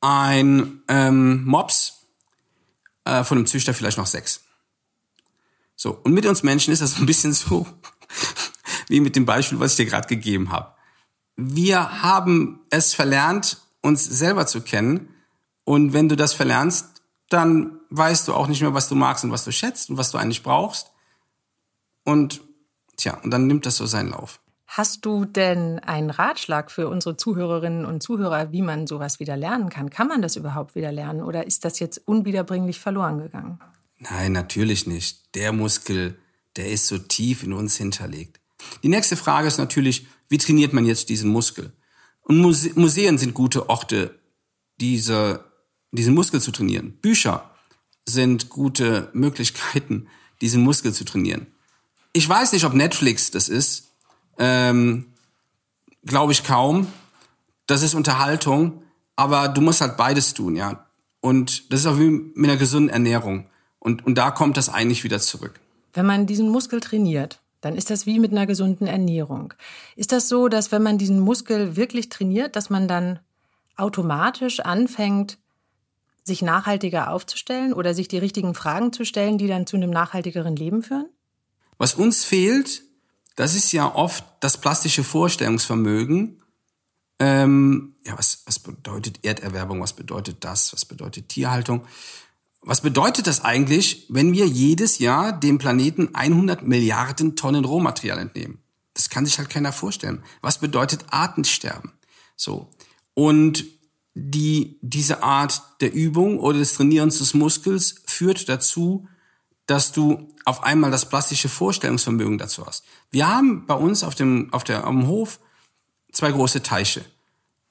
Ein 0.00 0.82
ähm, 0.88 1.44
Mops 1.44 2.02
äh, 3.04 3.24
von 3.24 3.38
einem 3.38 3.46
Züchter 3.46 3.72
vielleicht 3.72 3.98
noch 3.98 4.06
sechs. 4.06 4.42
So, 5.74 5.98
und 6.02 6.12
mit 6.12 6.26
uns 6.26 6.42
Menschen 6.42 6.72
ist 6.72 6.82
das 6.82 6.98
ein 6.98 7.06
bisschen 7.06 7.32
so 7.32 7.66
wie 8.88 9.00
mit 9.00 9.16
dem 9.16 9.24
Beispiel, 9.24 9.60
was 9.60 9.72
ich 9.72 9.76
dir 9.76 9.86
gerade 9.86 10.08
gegeben 10.08 10.50
habe 10.50 10.76
wir 11.36 12.02
haben 12.02 12.60
es 12.70 12.94
verlernt, 12.94 13.58
uns 13.82 14.04
selber 14.04 14.46
zu 14.46 14.62
kennen. 14.62 15.14
Und 15.64 15.92
wenn 15.92 16.08
du 16.08 16.16
das 16.16 16.32
verlernst, 16.32 17.02
dann 17.28 17.78
weißt 17.90 18.28
du 18.28 18.34
auch 18.34 18.46
nicht 18.46 18.62
mehr, 18.62 18.74
was 18.74 18.88
du 18.88 18.94
magst 18.94 19.24
und 19.24 19.30
was 19.30 19.44
du 19.44 19.52
schätzt 19.52 19.90
und 19.90 19.98
was 19.98 20.10
du 20.10 20.18
eigentlich 20.18 20.42
brauchst. 20.42 20.90
Und 22.06 22.40
tja, 22.96 23.18
und 23.22 23.30
dann 23.30 23.46
nimmt 23.46 23.66
das 23.66 23.76
so 23.76 23.84
seinen 23.84 24.10
Lauf. 24.10 24.40
Hast 24.68 25.04
du 25.04 25.24
denn 25.24 25.80
einen 25.80 26.10
Ratschlag 26.10 26.70
für 26.70 26.88
unsere 26.88 27.16
Zuhörerinnen 27.16 27.84
und 27.84 28.02
Zuhörer, 28.02 28.52
wie 28.52 28.62
man 28.62 28.86
sowas 28.86 29.20
wieder 29.20 29.36
lernen 29.36 29.70
kann? 29.70 29.90
Kann 29.90 30.08
man 30.08 30.22
das 30.22 30.36
überhaupt 30.36 30.74
wieder 30.74 30.92
lernen 30.92 31.22
oder 31.22 31.46
ist 31.46 31.64
das 31.64 31.78
jetzt 31.78 31.98
unwiederbringlich 32.06 32.80
verloren 32.80 33.18
gegangen? 33.18 33.58
Nein, 33.98 34.32
natürlich 34.32 34.86
nicht. 34.86 35.34
Der 35.34 35.52
Muskel, 35.52 36.18
der 36.56 36.70
ist 36.70 36.86
so 36.86 36.98
tief 36.98 37.42
in 37.42 37.52
uns 37.52 37.76
hinterlegt. 37.76 38.40
Die 38.82 38.88
nächste 38.88 39.16
Frage 39.16 39.48
ist 39.48 39.58
natürlich, 39.58 40.06
wie 40.28 40.38
trainiert 40.38 40.72
man 40.72 40.86
jetzt 40.86 41.08
diesen 41.08 41.30
Muskel? 41.30 41.72
Und 42.22 42.38
Muse 42.38 42.70
Museen 42.74 43.18
sind 43.18 43.34
gute 43.34 43.68
Orte, 43.68 44.18
diese, 44.80 45.44
diesen 45.92 46.14
Muskel 46.14 46.40
zu 46.40 46.50
trainieren. 46.52 46.98
Bücher 47.00 47.50
sind 48.04 48.48
gute 48.48 49.10
Möglichkeiten, 49.12 50.08
diesen 50.40 50.62
Muskel 50.62 50.92
zu 50.92 51.04
trainieren. 51.04 51.46
Ich 52.16 52.26
weiß 52.26 52.52
nicht, 52.52 52.64
ob 52.64 52.72
Netflix 52.72 53.30
das 53.30 53.50
ist. 53.50 53.92
Ähm, 54.38 55.12
Glaube 56.02 56.32
ich 56.32 56.44
kaum. 56.44 56.86
Das 57.66 57.82
ist 57.82 57.94
Unterhaltung, 57.94 58.82
aber 59.16 59.48
du 59.48 59.60
musst 59.60 59.82
halt 59.82 59.98
beides 59.98 60.32
tun, 60.32 60.56
ja. 60.56 60.86
Und 61.20 61.70
das 61.70 61.80
ist 61.80 61.86
auch 61.86 61.98
wie 61.98 62.08
mit 62.08 62.48
einer 62.48 62.56
gesunden 62.56 62.88
Ernährung. 62.88 63.50
Und, 63.80 64.06
und 64.06 64.16
da 64.16 64.30
kommt 64.30 64.56
das 64.56 64.70
eigentlich 64.70 65.04
wieder 65.04 65.20
zurück. 65.20 65.60
Wenn 65.92 66.06
man 66.06 66.26
diesen 66.26 66.48
Muskel 66.48 66.80
trainiert, 66.80 67.42
dann 67.60 67.76
ist 67.76 67.90
das 67.90 68.06
wie 68.06 68.18
mit 68.18 68.32
einer 68.32 68.46
gesunden 68.46 68.86
Ernährung. 68.86 69.52
Ist 69.94 70.12
das 70.12 70.30
so, 70.30 70.48
dass 70.48 70.72
wenn 70.72 70.82
man 70.82 70.96
diesen 70.96 71.20
Muskel 71.20 71.76
wirklich 71.76 72.08
trainiert, 72.08 72.56
dass 72.56 72.70
man 72.70 72.88
dann 72.88 73.18
automatisch 73.76 74.60
anfängt, 74.60 75.36
sich 76.24 76.40
nachhaltiger 76.40 77.10
aufzustellen 77.10 77.74
oder 77.74 77.92
sich 77.92 78.08
die 78.08 78.18
richtigen 78.18 78.54
Fragen 78.54 78.90
zu 78.94 79.04
stellen, 79.04 79.36
die 79.36 79.48
dann 79.48 79.66
zu 79.66 79.76
einem 79.76 79.90
nachhaltigeren 79.90 80.56
Leben 80.56 80.82
führen? 80.82 81.10
Was 81.78 81.94
uns 81.94 82.24
fehlt, 82.24 82.82
das 83.36 83.54
ist 83.54 83.72
ja 83.72 83.94
oft 83.94 84.24
das 84.40 84.60
plastische 84.60 85.04
Vorstellungsvermögen. 85.04 86.42
Ähm, 87.18 87.94
ja, 88.04 88.16
was, 88.18 88.42
was 88.46 88.58
bedeutet 88.58 89.20
Erderwerbung? 89.22 89.80
Was 89.80 89.94
bedeutet 89.94 90.38
das? 90.44 90.72
Was 90.72 90.84
bedeutet 90.84 91.28
Tierhaltung? 91.28 91.86
Was 92.62 92.80
bedeutet 92.80 93.26
das 93.26 93.44
eigentlich, 93.44 94.06
wenn 94.08 94.32
wir 94.32 94.46
jedes 94.46 94.98
Jahr 94.98 95.32
dem 95.32 95.58
Planeten 95.58 96.14
100 96.14 96.62
Milliarden 96.62 97.36
Tonnen 97.36 97.64
Rohmaterial 97.64 98.18
entnehmen? 98.18 98.58
Das 98.94 99.10
kann 99.10 99.26
sich 99.26 99.38
halt 99.38 99.50
keiner 99.50 99.72
vorstellen. 99.72 100.22
Was 100.40 100.58
bedeutet 100.58 101.04
Artensterben? 101.10 101.92
So. 102.34 102.70
Und 103.14 103.64
die, 104.14 104.78
diese 104.80 105.22
Art 105.22 105.62
der 105.82 105.92
Übung 105.92 106.40
oder 106.40 106.58
des 106.58 106.74
Trainierens 106.74 107.18
des 107.18 107.34
Muskels 107.34 108.02
führt 108.06 108.48
dazu, 108.48 109.06
dass 109.66 109.92
du 109.92 110.32
auf 110.44 110.62
einmal 110.62 110.90
das 110.90 111.08
plastische 111.08 111.48
Vorstellungsvermögen 111.48 112.38
dazu 112.38 112.66
hast. 112.66 112.84
Wir 113.10 113.28
haben 113.28 113.66
bei 113.66 113.74
uns 113.74 114.04
auf 114.04 114.14
dem, 114.14 114.52
auf 114.52 114.64
der, 114.64 114.84
am 114.84 115.06
Hof 115.08 115.40
zwei 116.12 116.30
große 116.30 116.62
Teiche. 116.62 117.04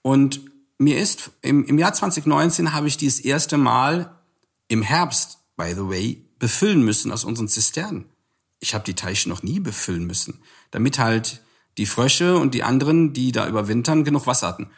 Und 0.01 0.41
mir 0.77 0.99
ist, 0.99 1.31
im, 1.41 1.65
im 1.65 1.79
Jahr 1.79 1.93
2019 1.93 2.73
habe 2.73 2.87
ich 2.87 2.97
dieses 2.97 3.19
erste 3.19 3.57
Mal 3.57 4.19
im 4.67 4.81
Herbst, 4.81 5.39
by 5.55 5.71
the 5.73 5.87
way, 5.87 6.21
befüllen 6.37 6.83
müssen 6.83 7.11
aus 7.11 7.23
unseren 7.23 7.47
Zisternen. 7.47 8.05
Ich 8.59 8.73
habe 8.73 8.83
die 8.83 8.93
Teiche 8.93 9.29
noch 9.29 9.41
nie 9.41 9.59
befüllen 9.59 10.05
müssen, 10.05 10.41
damit 10.71 10.99
halt 10.99 11.41
die 11.77 11.85
Frösche 11.85 12.37
und 12.37 12.53
die 12.53 12.63
anderen, 12.63 13.13
die 13.13 13.31
da 13.31 13.47
überwintern, 13.47 14.03
genug 14.03 14.27
Wasser 14.27 14.47
hatten. 14.47 14.69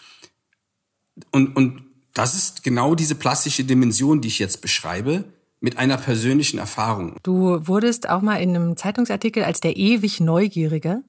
Und, 1.32 1.56
und 1.56 1.84
das 2.14 2.36
ist 2.36 2.64
genau 2.64 2.96
diese 2.96 3.16
plastische 3.16 3.64
Dimension, 3.64 4.22
die 4.22 4.28
ich 4.28 4.40
jetzt 4.40 4.62
beschreibe, 4.62 5.26
mit 5.60 5.78
einer 5.78 5.98
persönlichen 5.98 6.60
Erfahrung. 6.60 7.16
Du 7.24 7.68
wurdest 7.68 8.10
auch 8.10 8.22
mal 8.22 8.38
in 8.38 8.56
einem 8.56 8.78
Zeitungsartikel 8.78 9.44
als 9.44 9.60
der 9.60 9.76
ewig 9.76 10.20
Neugierige 10.20 11.04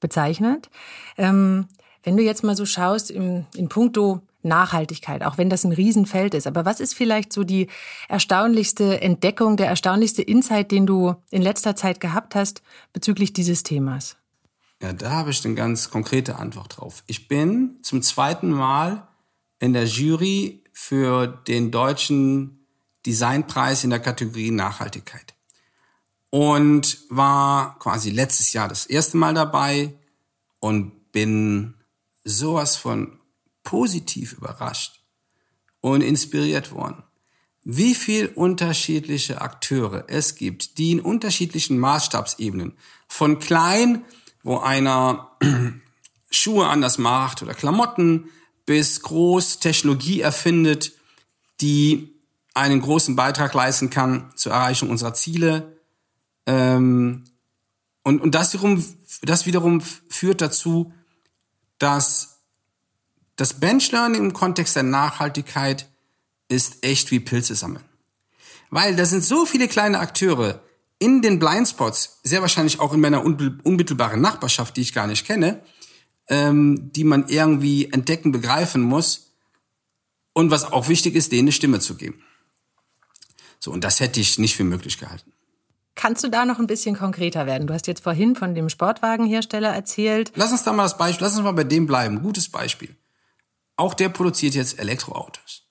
bezeichnet. 0.00 0.68
Ähm, 1.16 1.66
wenn 2.02 2.16
du 2.16 2.22
jetzt 2.22 2.44
mal 2.44 2.56
so 2.56 2.66
schaust 2.66 3.10
im, 3.10 3.46
in 3.56 3.68
puncto 3.68 4.20
Nachhaltigkeit, 4.42 5.24
auch 5.24 5.38
wenn 5.38 5.50
das 5.50 5.64
ein 5.64 5.72
Riesenfeld 5.72 6.32
ist. 6.34 6.46
Aber 6.46 6.64
was 6.64 6.80
ist 6.80 6.94
vielleicht 6.94 7.32
so 7.32 7.44
die 7.44 7.66
erstaunlichste 8.08 9.00
Entdeckung, 9.02 9.56
der 9.56 9.66
erstaunlichste 9.66 10.22
Insight, 10.22 10.70
den 10.70 10.86
du 10.86 11.14
in 11.30 11.42
letzter 11.42 11.76
Zeit 11.76 12.00
gehabt 12.00 12.34
hast 12.34 12.62
bezüglich 12.92 13.32
dieses 13.32 13.62
Themas? 13.62 14.16
Ja, 14.80 14.92
da 14.92 15.10
habe 15.10 15.30
ich 15.30 15.44
eine 15.44 15.54
ganz 15.54 15.90
konkrete 15.90 16.36
Antwort 16.36 16.76
drauf. 16.78 17.02
Ich 17.06 17.28
bin 17.28 17.78
zum 17.82 18.02
zweiten 18.02 18.50
Mal 18.50 19.08
in 19.58 19.72
der 19.72 19.84
Jury 19.84 20.62
für 20.72 21.26
den 21.26 21.70
deutschen 21.70 22.55
Designpreis 23.06 23.84
in 23.84 23.90
der 23.90 24.00
Kategorie 24.00 24.50
Nachhaltigkeit. 24.50 25.34
Und 26.30 26.98
war 27.08 27.78
quasi 27.78 28.10
letztes 28.10 28.52
Jahr 28.52 28.68
das 28.68 28.86
erste 28.86 29.16
Mal 29.16 29.32
dabei 29.32 29.94
und 30.58 31.12
bin 31.12 31.74
sowas 32.24 32.76
von 32.76 33.20
positiv 33.62 34.32
überrascht 34.34 35.00
und 35.80 36.02
inspiriert 36.02 36.72
worden, 36.72 37.04
wie 37.62 37.94
viel 37.94 38.26
unterschiedliche 38.26 39.40
Akteure 39.40 40.04
es 40.08 40.34
gibt, 40.34 40.78
die 40.78 40.92
in 40.92 41.00
unterschiedlichen 41.00 41.78
Maßstabsebenen 41.78 42.76
von 43.08 43.38
klein, 43.38 44.04
wo 44.42 44.58
einer 44.58 45.36
Schuhe 46.30 46.66
anders 46.66 46.98
macht 46.98 47.42
oder 47.42 47.54
Klamotten, 47.54 48.28
bis 48.66 49.00
groß 49.02 49.60
Technologie 49.60 50.20
erfindet, 50.20 50.92
die 51.60 52.15
einen 52.56 52.80
großen 52.80 53.16
Beitrag 53.16 53.52
leisten 53.52 53.90
kann 53.90 54.32
zur 54.34 54.52
Erreichung 54.52 54.88
unserer 54.88 55.12
Ziele. 55.12 55.76
Ähm, 56.46 57.24
und, 58.02 58.20
und 58.20 58.34
das 58.34 58.54
wiederum, 58.54 58.82
das 59.22 59.44
wiederum 59.44 59.82
führt 59.82 60.40
dazu, 60.40 60.92
dass 61.78 62.38
das 63.36 63.60
Benchlearning 63.60 64.22
im 64.22 64.32
Kontext 64.32 64.74
der 64.74 64.84
Nachhaltigkeit 64.84 65.90
ist 66.48 66.82
echt 66.82 67.10
wie 67.10 67.20
Pilze 67.20 67.54
sammeln. 67.54 67.84
Weil 68.70 68.96
da 68.96 69.04
sind 69.04 69.22
so 69.22 69.44
viele 69.44 69.68
kleine 69.68 69.98
Akteure 69.98 70.62
in 70.98 71.20
den 71.20 71.38
Blindspots, 71.38 72.20
sehr 72.22 72.40
wahrscheinlich 72.40 72.80
auch 72.80 72.94
in 72.94 73.00
meiner 73.00 73.22
unmittelbaren 73.22 74.22
Nachbarschaft, 74.22 74.78
die 74.78 74.80
ich 74.80 74.94
gar 74.94 75.06
nicht 75.06 75.26
kenne, 75.26 75.60
ähm, 76.28 76.90
die 76.92 77.04
man 77.04 77.28
irgendwie 77.28 77.92
entdecken, 77.92 78.32
begreifen 78.32 78.80
muss. 78.80 79.34
Und 80.32 80.50
was 80.50 80.64
auch 80.64 80.88
wichtig 80.88 81.14
ist, 81.16 81.32
denen 81.32 81.42
eine 81.42 81.52
Stimme 81.52 81.80
zu 81.80 81.96
geben. 81.96 82.22
So, 83.66 83.72
und 83.72 83.82
das 83.82 83.98
hätte 83.98 84.20
ich 84.20 84.38
nicht 84.38 84.54
für 84.54 84.62
möglich 84.62 84.96
gehalten. 84.96 85.32
Kannst 85.96 86.22
du 86.22 86.28
da 86.28 86.44
noch 86.44 86.60
ein 86.60 86.68
bisschen 86.68 86.96
konkreter 86.96 87.46
werden? 87.46 87.66
Du 87.66 87.74
hast 87.74 87.88
jetzt 87.88 88.04
vorhin 88.04 88.36
von 88.36 88.54
dem 88.54 88.68
Sportwagenhersteller 88.68 89.74
erzählt. 89.74 90.30
Lass 90.36 90.52
uns 90.52 90.62
da 90.62 90.72
mal 90.72 90.84
das 90.84 90.96
Beispiel, 90.96 91.24
lass 91.24 91.34
uns 91.34 91.42
mal 91.42 91.50
bei 91.50 91.64
dem 91.64 91.88
bleiben. 91.88 92.22
Gutes 92.22 92.48
Beispiel. 92.48 92.94
Auch 93.74 93.94
der 93.94 94.08
produziert 94.08 94.54
jetzt 94.54 94.78
Elektroautos. 94.78 95.64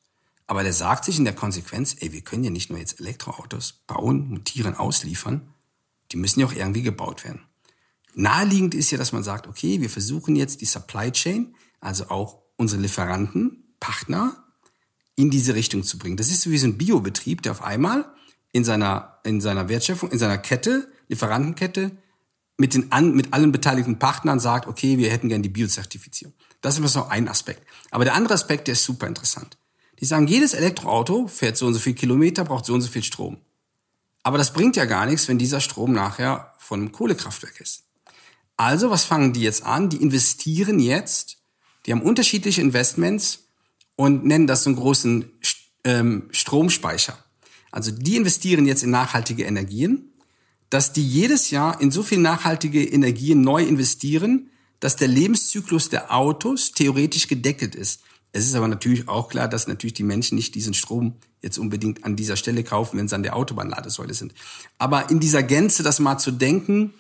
Aber 0.46 0.64
der 0.64 0.74
sagt 0.74 1.06
sich 1.06 1.18
in 1.18 1.24
der 1.24 1.36
Konsequenz, 1.36 1.96
ey, 2.02 2.12
wir 2.12 2.20
können 2.20 2.44
ja 2.44 2.50
nicht 2.50 2.70
nur 2.70 2.80
jetzt 2.80 3.00
Elektroautos 3.00 3.86
bauen, 3.88 4.28
montieren, 4.28 4.76
ausliefern. 4.76 5.54
Die 6.12 6.18
müssen 6.18 6.42
ja 6.42 6.48
auch 6.48 6.54
irgendwie 6.54 6.82
gebaut 6.82 7.24
werden. 7.24 7.44
Naheliegend 8.14 8.76
ist 8.76 8.92
ja, 8.92 8.98
dass 8.98 9.14
man 9.14 9.24
sagt, 9.24 9.48
okay, 9.48 9.80
wir 9.80 9.90
versuchen 9.90 10.36
jetzt 10.36 10.60
die 10.60 10.66
Supply 10.66 11.14
Chain, 11.14 11.56
also 11.80 12.10
auch 12.10 12.42
unsere 12.58 12.82
Lieferanten, 12.82 13.74
Partner, 13.80 14.45
in 15.16 15.30
diese 15.30 15.56
Richtung 15.56 15.84
zu 15.84 15.98
bringen. 15.98 16.18
Das 16.18 16.30
ist 16.30 16.50
wie 16.50 16.58
so 16.58 16.68
ein 16.68 16.78
Biobetrieb, 16.78 17.42
der 17.42 17.54
auf 17.54 17.64
einmal 17.64 18.06
in 18.52 18.64
seiner, 18.64 19.20
in 19.24 19.42
seiner 19.42 19.70
Wertschöpfung, 19.70 20.12
in 20.12 20.20
seiner 20.20 20.38
Kette, 20.38 20.88
Lieferantenkette, 21.08 21.92
mit 22.58 22.74
den 22.74 22.92
an, 22.92 23.14
mit 23.14 23.34
allen 23.34 23.52
beteiligten 23.52 24.00
Partnern 24.00 24.40
sagt, 24.40 24.68
okay, 24.68 24.98
wir 24.98 25.10
hätten 25.10 25.30
gern 25.30 25.42
die 25.42 25.50
Biozertifizierung. 25.50 26.34
Das 26.62 26.80
ist 26.80 26.94
so 26.94 27.06
ein 27.06 27.28
Aspekt. 27.28 27.62
Aber 27.92 28.06
der 28.06 28.16
andere 28.16 28.34
Aspekt, 28.34 28.68
der 28.68 28.74
ist 28.74 28.84
super 28.84 29.08
interessant. 29.08 29.58
Die 30.00 30.06
sagen, 30.06 30.28
jedes 30.28 30.54
Elektroauto 30.54 31.28
fährt 31.28 31.58
so 31.58 31.68
und 31.68 31.74
so 31.74 31.80
viel 31.80 31.94
Kilometer, 31.94 32.44
braucht 32.44 32.66
so 32.66 32.74
und 32.74 32.82
so 32.82 32.90
viel 32.90 33.04
Strom. 33.04 33.38
Aber 34.24 34.38
das 34.38 34.54
bringt 34.54 34.76
ja 34.76 34.86
gar 34.86 35.06
nichts, 35.06 35.28
wenn 35.28 35.38
dieser 35.38 35.62
Strom 35.62 35.94
nachher 35.94 36.54
von 36.58 36.80
einem 36.80 36.92
Kohlekraftwerk 36.92 37.62
ist. 37.62 37.84
Also, 38.58 38.90
was 38.90 39.04
fangen 39.04 39.34
die 39.34 39.42
jetzt 39.42 39.64
an? 39.64 39.90
Die 39.90 40.02
investieren 40.02 40.80
jetzt, 40.80 41.38
die 41.86 41.92
haben 41.92 42.02
unterschiedliche 42.02 42.62
Investments 42.62 43.45
und 43.96 44.26
nennen 44.26 44.48
das 44.48 44.64
so 44.64 44.70
einen 44.70 44.78
großen 44.78 45.26
ähm, 45.84 46.24
Stromspeicher. 46.32 47.18
Also 47.72 47.92
die 47.92 48.16
investieren 48.16 48.66
jetzt 48.66 48.84
in 48.84 48.92
nachhaltige 48.92 49.44
Energien, 49.44 50.14
dass 50.70 50.94
die 50.94 51.08
jedes 51.08 51.52
Jahr 51.52 51.80
in 51.82 51.92
so 51.92 52.04
viel 52.04 52.20
nachhaltige 52.20 52.84
Energien 52.84 53.42
neu 53.42 53.64
investieren, 53.64 54.50
dass 54.80 54.96
der 54.96 55.08
Lebenszyklus 55.08 55.90
der 55.90 56.14
Autos 56.14 56.72
theoretisch 56.72 57.28
gedeckelt 57.28 57.76
ist. 57.76 58.02
Es 58.32 58.46
ist 58.46 58.56
aber 58.56 58.68
natürlich 58.68 59.08
auch 59.08 59.30
klar, 59.30 59.48
dass 59.48 59.68
natürlich 59.68 59.94
die 59.94 60.04
Menschen 60.04 60.36
nicht 60.36 60.56
diesen 60.56 60.74
Strom 60.74 61.16
jetzt 61.42 61.58
unbedingt 61.58 62.04
an 62.04 62.18
dieser 62.18 62.36
Stelle 62.36 62.64
kaufen, 62.64 62.98
wenn 62.98 63.08
sie 63.08 63.16
an 63.16 63.24
der 63.24 63.36
Autobahnladesäule 63.36 64.14
sind. 64.14 64.34
Aber 64.78 65.10
in 65.10 65.22
dieser 65.22 65.44
Gänze 65.44 65.84
das 65.84 66.00
mal 66.00 66.18
zu 66.18 66.32
denken 66.32 66.94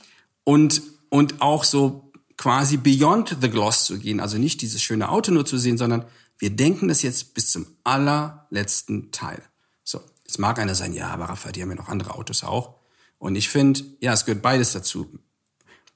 und, 0.45 0.81
und 1.09 1.41
auch 1.41 1.65
so 1.65 2.11
quasi 2.37 2.77
beyond 2.77 3.35
the 3.41 3.49
gloss 3.49 3.85
zu 3.85 3.99
gehen, 3.99 4.19
also 4.19 4.37
nicht 4.37 4.61
dieses 4.61 4.81
schöne 4.81 5.09
Auto 5.09 5.31
nur 5.31 5.45
zu 5.45 5.57
sehen, 5.57 5.77
sondern 5.77 6.05
wir 6.37 6.49
denken 6.49 6.87
das 6.87 7.01
jetzt 7.01 7.33
bis 7.33 7.51
zum 7.51 7.67
allerletzten 7.83 9.11
Teil. 9.11 9.41
So, 9.83 10.01
jetzt 10.25 10.39
mag 10.39 10.59
einer 10.59 10.75
sein, 10.75 10.93
ja, 10.93 11.09
aber 11.09 11.25
Raphael, 11.25 11.53
die 11.53 11.61
haben 11.61 11.69
ja 11.69 11.75
noch 11.75 11.89
andere 11.89 12.15
Autos 12.15 12.43
auch. 12.43 12.75
Und 13.17 13.35
ich 13.35 13.49
finde, 13.49 13.81
ja, 14.01 14.13
es 14.13 14.25
gehört 14.25 14.41
beides 14.41 14.73
dazu. 14.73 15.19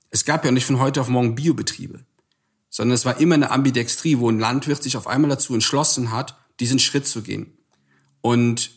Es 0.10 0.25
gab 0.25 0.45
ja 0.45 0.52
nicht 0.52 0.65
von 0.65 0.80
heute 0.80 1.02
auf 1.02 1.10
morgen 1.10 1.36
Biobetriebe, 1.36 2.06
sondern 2.69 2.95
es 2.95 3.06
war 3.06 3.19
immer 3.19 3.36
eine 3.36 3.52
Ambidextrie, 3.52 4.19
wo 4.19 4.30
ein 4.30 4.39
Landwirt 4.39 4.82
sich 4.82 4.97
auf 4.97 5.08
einmal 5.08 5.30
dazu 5.30 5.54
entschlossen 5.54 6.12
hat, 6.12 6.38
diesen 6.60 6.80
Schritt 6.80 7.08
zu 7.08 7.21
gehen. 7.21 7.58
Und, 8.21 8.71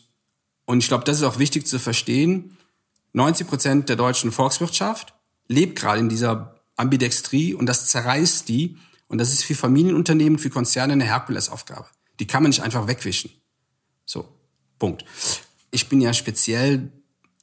und 0.65 0.79
ich 0.79 0.87
glaube, 0.87 1.03
das 1.05 1.17
ist 1.17 1.23
auch 1.23 1.39
wichtig 1.39 1.67
zu 1.67 1.79
verstehen. 1.79 2.57
90 3.13 3.47
Prozent 3.47 3.89
der 3.89 3.95
deutschen 3.95 4.31
Volkswirtschaft 4.31 5.13
lebt 5.47 5.77
gerade 5.79 5.99
in 5.99 6.09
dieser 6.09 6.55
Ambidextrie 6.75 7.53
und 7.53 7.65
das 7.65 7.87
zerreißt 7.87 8.47
die. 8.49 8.77
Und 9.13 9.19
das 9.19 9.31
ist 9.31 9.43
für 9.43 9.53
Familienunternehmen, 9.53 10.39
für 10.39 10.49
Konzerne 10.49 10.93
eine 10.93 11.03
Herkulesaufgabe. 11.03 11.85
Die 12.19 12.25
kann 12.25 12.41
man 12.41 12.49
nicht 12.49 12.63
einfach 12.63 12.87
wegwischen. 12.87 13.29
So, 14.05 14.27
Punkt. 14.79 15.05
Ich 15.69 15.87
bin 15.87 16.01
ja 16.01 16.13
speziell 16.13 16.91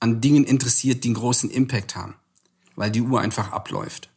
an 0.01 0.21
Dingen 0.21 0.43
interessiert, 0.43 1.05
die 1.05 1.09
einen 1.11 1.15
großen 1.15 1.49
Impact 1.49 1.95
haben, 1.95 2.17
weil 2.75 2.91
die 2.91 3.01
Uhr 3.01 3.21
einfach 3.21 3.53
abläuft. 3.53 4.11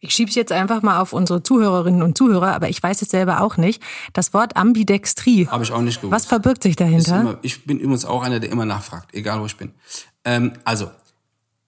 Ich 0.00 0.14
schieb's 0.14 0.34
jetzt 0.34 0.52
einfach 0.52 0.82
mal 0.82 1.00
auf 1.00 1.14
unsere 1.14 1.42
Zuhörerinnen 1.42 2.02
und 2.02 2.18
Zuhörer, 2.18 2.52
aber 2.52 2.68
ich 2.68 2.82
weiß 2.82 3.00
es 3.00 3.08
selber 3.08 3.40
auch 3.40 3.56
nicht. 3.56 3.82
Das 4.12 4.34
Wort 4.34 4.58
Ambidextrie. 4.58 5.48
Habe 5.48 5.64
ich 5.64 5.72
auch 5.72 5.80
nicht 5.80 6.02
gewusst. 6.02 6.12
Was 6.12 6.26
verbirgt 6.26 6.62
sich 6.62 6.76
dahinter? 6.76 7.22
Immer, 7.22 7.38
ich 7.40 7.64
bin 7.64 7.78
übrigens 7.78 8.04
auch 8.04 8.22
einer, 8.22 8.38
der 8.38 8.50
immer 8.50 8.66
nachfragt, 8.66 9.14
egal 9.14 9.40
wo 9.40 9.46
ich 9.46 9.56
bin. 9.56 9.72
Ähm, 10.26 10.52
also, 10.64 10.90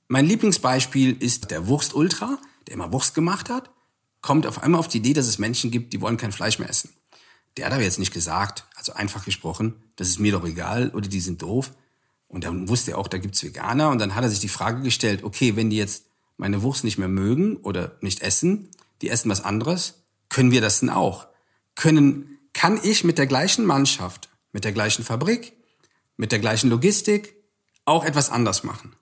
mein 0.07 0.27
Lieblingsbeispiel 0.27 1.17
ist 1.19 1.51
der 1.51 1.67
Wurst 1.67 1.95
Ultra, 1.95 2.37
der 2.67 2.75
immer 2.75 2.93
Wurst 2.93 3.15
gemacht 3.15 3.49
hat, 3.49 3.71
kommt 4.25 4.47
auf 4.47 4.63
einmal 4.63 4.79
auf 4.79 4.89
die 4.89 4.99
Idee, 4.99 5.13
dass 5.13 5.29
es 5.29 5.39
Menschen 5.39 5.71
gibt, 5.71 5.93
die 5.93 6.01
wollen 6.01 6.17
kein 6.17 6.33
Fleisch 6.33 6.59
mehr 6.59 6.71
essen. 6.71 6.89
Der 7.59 7.67
hat 7.67 7.75
aber 7.75 7.83
jetzt 7.83 7.99
nicht 7.99 8.15
gesagt, 8.15 8.65
also 8.75 8.95
einfach 8.95 9.23
gesprochen, 9.27 9.75
das 9.97 10.09
ist 10.09 10.19
mir 10.19 10.33
doch 10.33 10.47
egal 10.47 10.89
oder 10.95 11.09
die 11.09 11.21
sind 11.21 11.43
doof. 11.43 11.73
Und 12.27 12.45
dann 12.45 12.71
wusste 12.71 12.93
er 12.93 12.99
auch, 12.99 13.07
da 13.07 13.19
gibt's 13.19 13.45
Veganer. 13.45 13.91
Und 13.91 13.99
dann 13.99 14.15
hat 14.15 14.25
er 14.25 14.31
sich 14.31 14.41
die 14.41 14.49
Frage 14.49 14.81
gestellt, 14.81 15.25
okay, 15.25 15.57
wenn 15.57 15.69
die 15.69 15.77
jetzt 15.77 16.07
meine 16.39 16.63
Wurst 16.63 16.85
nicht 16.85 16.97
mehr 16.97 17.09
mögen 17.09 17.59
oder 17.59 17.99
nicht 18.01 18.23
essen, 18.23 18.71
die 19.03 19.11
essen 19.11 19.31
was 19.31 19.45
anderes, 19.45 20.05
können 20.31 20.53
wir 20.53 20.63
das 20.63 20.81
denn 20.81 20.89
auch? 20.89 21.27
Können, 21.75 22.39
kann 22.55 22.81
ich 22.83 23.05
mit 23.05 23.19
der 23.19 23.27
gleichen 23.27 23.67
Mannschaft, 23.67 24.31
mit 24.53 24.65
der 24.65 24.73
gleichen 24.73 25.05
Fabrik, 25.05 25.53
mit 26.17 26.33
der 26.33 26.39
gleichen 26.39 26.71
Logistik 26.71 27.35
auch 27.85 28.07
etwas 28.07 28.31
anders 28.31 28.65
machen? 28.65 28.97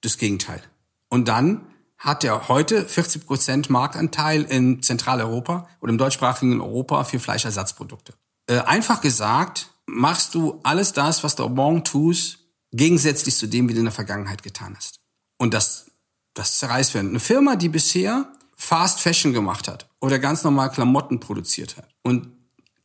Das 0.00 0.16
Gegenteil. 0.16 0.62
Und 1.10 1.28
dann 1.28 1.66
hat 2.02 2.24
er 2.24 2.48
heute 2.48 2.84
40 2.84 3.26
Prozent 3.26 3.70
Marktanteil 3.70 4.42
in 4.42 4.82
Zentraleuropa 4.82 5.68
oder 5.80 5.90
im 5.90 5.98
deutschsprachigen 5.98 6.60
Europa 6.60 7.04
für 7.04 7.20
Fleischersatzprodukte. 7.20 8.12
Äh, 8.48 8.58
einfach 8.58 9.00
gesagt, 9.00 9.68
machst 9.86 10.34
du 10.34 10.58
alles 10.64 10.92
das, 10.92 11.22
was 11.22 11.36
du 11.36 11.48
morgen 11.48 11.84
tust, 11.84 12.40
gegensätzlich 12.72 13.36
zu 13.36 13.46
dem, 13.46 13.68
wie 13.68 13.74
du 13.74 13.78
in 13.78 13.84
der 13.84 13.92
Vergangenheit 13.92 14.42
getan 14.42 14.74
hast. 14.76 14.98
Und 15.38 15.54
das, 15.54 15.92
das 16.34 16.58
zerreißt 16.58 16.94
werden. 16.94 17.10
Eine 17.10 17.20
Firma, 17.20 17.54
die 17.54 17.68
bisher 17.68 18.26
Fast 18.56 19.00
Fashion 19.00 19.32
gemacht 19.32 19.68
hat 19.68 19.88
oder 20.00 20.18
ganz 20.18 20.42
normal 20.42 20.70
Klamotten 20.70 21.20
produziert 21.20 21.76
hat 21.76 21.88
und 22.02 22.28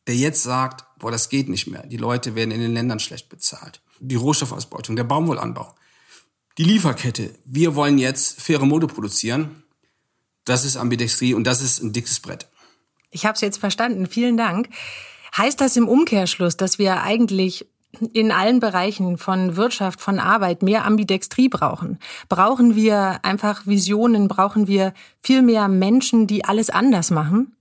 der 0.06 0.16
jetzt 0.16 0.42
sagt, 0.42 0.84
boah, 0.98 1.10
das 1.10 1.28
geht 1.28 1.48
nicht 1.48 1.66
mehr. 1.66 1.84
Die 1.86 1.96
Leute 1.96 2.34
werden 2.34 2.50
in 2.50 2.60
den 2.60 2.72
Ländern 2.72 2.98
schlecht 2.98 3.28
bezahlt. 3.28 3.82
Die 4.00 4.14
Rohstoffausbeutung, 4.14 4.96
der 4.96 5.04
Baumwollanbau, 5.04 5.74
die 6.58 6.64
Lieferkette. 6.64 7.34
Wir 7.44 7.74
wollen 7.74 7.98
jetzt 7.98 8.40
faire 8.40 8.66
Mode 8.66 8.88
produzieren. 8.88 9.62
Das 10.44 10.64
ist 10.64 10.76
Ambidextrie 10.76 11.34
und 11.34 11.44
das 11.44 11.62
ist 11.62 11.82
ein 11.82 11.92
dickes 11.92 12.20
Brett. 12.20 12.48
Ich 13.10 13.24
habe 13.24 13.34
es 13.34 13.40
jetzt 13.40 13.58
verstanden. 13.58 14.06
Vielen 14.06 14.36
Dank. 14.36 14.68
Heißt 15.36 15.60
das 15.60 15.76
im 15.76 15.88
Umkehrschluss, 15.88 16.56
dass 16.56 16.78
wir 16.78 17.02
eigentlich 17.02 17.66
in 18.12 18.32
allen 18.32 18.60
Bereichen 18.60 19.18
von 19.18 19.56
Wirtschaft, 19.56 20.00
von 20.00 20.18
Arbeit 20.18 20.62
mehr 20.62 20.84
Ambidextrie 20.84 21.48
brauchen? 21.48 21.98
Brauchen 22.28 22.74
wir 22.74 23.24
einfach 23.24 23.66
Visionen? 23.66 24.28
Brauchen 24.28 24.66
wir 24.66 24.92
viel 25.22 25.42
mehr 25.42 25.68
Menschen, 25.68 26.26
die 26.26 26.44
alles 26.44 26.70
anders 26.70 27.10
machen? 27.10 27.56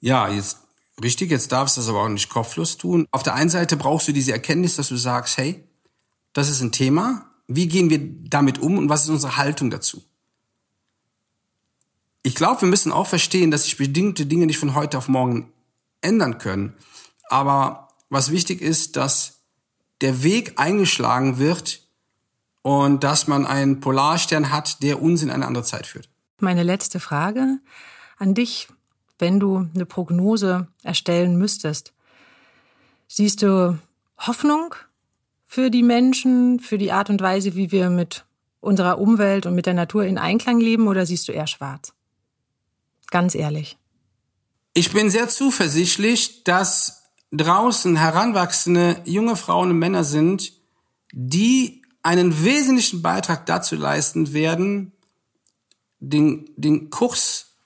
Ja, 0.00 0.28
jetzt 0.28 0.58
richtig, 1.02 1.30
jetzt 1.30 1.52
darfst 1.52 1.76
du 1.76 1.80
das 1.80 1.88
aber 1.88 2.02
auch 2.02 2.08
nicht 2.08 2.28
kopflos 2.28 2.76
tun. 2.76 3.06
Auf 3.10 3.22
der 3.22 3.34
einen 3.34 3.50
Seite 3.50 3.76
brauchst 3.76 4.08
du 4.08 4.12
diese 4.12 4.32
Erkenntnis, 4.32 4.76
dass 4.76 4.88
du 4.88 4.96
sagst, 4.96 5.38
hey, 5.38 5.64
das 6.32 6.50
ist 6.50 6.60
ein 6.60 6.72
Thema. 6.72 7.29
Wie 7.52 7.66
gehen 7.66 7.90
wir 7.90 7.98
damit 8.00 8.60
um 8.60 8.78
und 8.78 8.88
was 8.88 9.02
ist 9.02 9.08
unsere 9.08 9.36
Haltung 9.36 9.70
dazu? 9.70 10.04
Ich 12.22 12.36
glaube, 12.36 12.60
wir 12.60 12.68
müssen 12.68 12.92
auch 12.92 13.08
verstehen, 13.08 13.50
dass 13.50 13.64
sich 13.64 13.76
bedingte 13.76 14.24
Dinge 14.24 14.46
nicht 14.46 14.58
von 14.58 14.76
heute 14.76 14.98
auf 14.98 15.08
morgen 15.08 15.52
ändern 16.00 16.38
können. 16.38 16.76
Aber 17.28 17.88
was 18.08 18.30
wichtig 18.30 18.60
ist, 18.60 18.94
dass 18.96 19.40
der 20.00 20.22
Weg 20.22 20.60
eingeschlagen 20.60 21.38
wird 21.38 21.82
und 22.62 23.02
dass 23.02 23.26
man 23.26 23.46
einen 23.46 23.80
Polarstern 23.80 24.52
hat, 24.52 24.80
der 24.84 25.02
uns 25.02 25.22
in 25.22 25.30
eine 25.30 25.46
andere 25.46 25.64
Zeit 25.64 25.86
führt. 25.86 26.08
Meine 26.38 26.62
letzte 26.62 27.00
Frage 27.00 27.58
an 28.16 28.34
dich, 28.34 28.68
wenn 29.18 29.40
du 29.40 29.68
eine 29.74 29.86
Prognose 29.86 30.68
erstellen 30.84 31.36
müsstest. 31.36 31.92
Siehst 33.08 33.42
du 33.42 33.76
Hoffnung 34.18 34.76
für 35.50 35.68
die 35.68 35.82
Menschen, 35.82 36.60
für 36.60 36.78
die 36.78 36.92
Art 36.92 37.10
und 37.10 37.20
Weise, 37.20 37.56
wie 37.56 37.72
wir 37.72 37.90
mit 37.90 38.24
unserer 38.60 39.00
Umwelt 39.00 39.46
und 39.46 39.56
mit 39.56 39.66
der 39.66 39.74
Natur 39.74 40.04
in 40.04 40.16
Einklang 40.16 40.60
leben, 40.60 40.86
oder 40.86 41.04
siehst 41.04 41.26
du 41.26 41.32
eher 41.32 41.48
schwarz? 41.48 41.92
Ganz 43.10 43.34
ehrlich. 43.34 43.76
Ich 44.74 44.92
bin 44.92 45.10
sehr 45.10 45.28
zuversichtlich, 45.28 46.44
dass 46.44 47.02
draußen 47.32 47.96
heranwachsende 47.96 49.02
junge 49.04 49.34
Frauen 49.34 49.70
und 49.70 49.78
Männer 49.80 50.04
sind, 50.04 50.52
die 51.10 51.82
einen 52.04 52.44
wesentlichen 52.44 53.02
Beitrag 53.02 53.44
dazu 53.46 53.74
leisten 53.74 54.32
werden, 54.32 54.92
den, 55.98 56.48
den 56.56 56.90
Kurs 56.90 57.56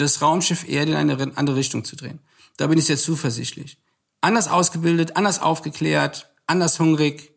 des 0.00 0.20
Raumschiff 0.20 0.68
Erde 0.68 0.92
in 0.92 0.96
eine 0.96 1.36
andere 1.36 1.54
Richtung 1.54 1.84
zu 1.84 1.94
drehen. 1.94 2.18
Da 2.56 2.66
bin 2.66 2.76
ich 2.76 2.86
sehr 2.86 2.98
zuversichtlich. 2.98 3.78
Anders 4.20 4.48
ausgebildet, 4.48 5.16
anders 5.16 5.40
aufgeklärt, 5.40 6.29
anders 6.50 6.80
hungrig, 6.80 7.32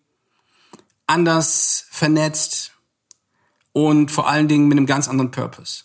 anders 1.06 1.86
vernetzt 1.92 2.72
und 3.72 4.10
vor 4.12 4.28
allen 4.28 4.48
Dingen 4.48 4.68
mit 4.68 4.78
einem 4.78 4.88
ganz 4.88 5.08
anderen 5.08 5.32
Purpose. 5.32 5.84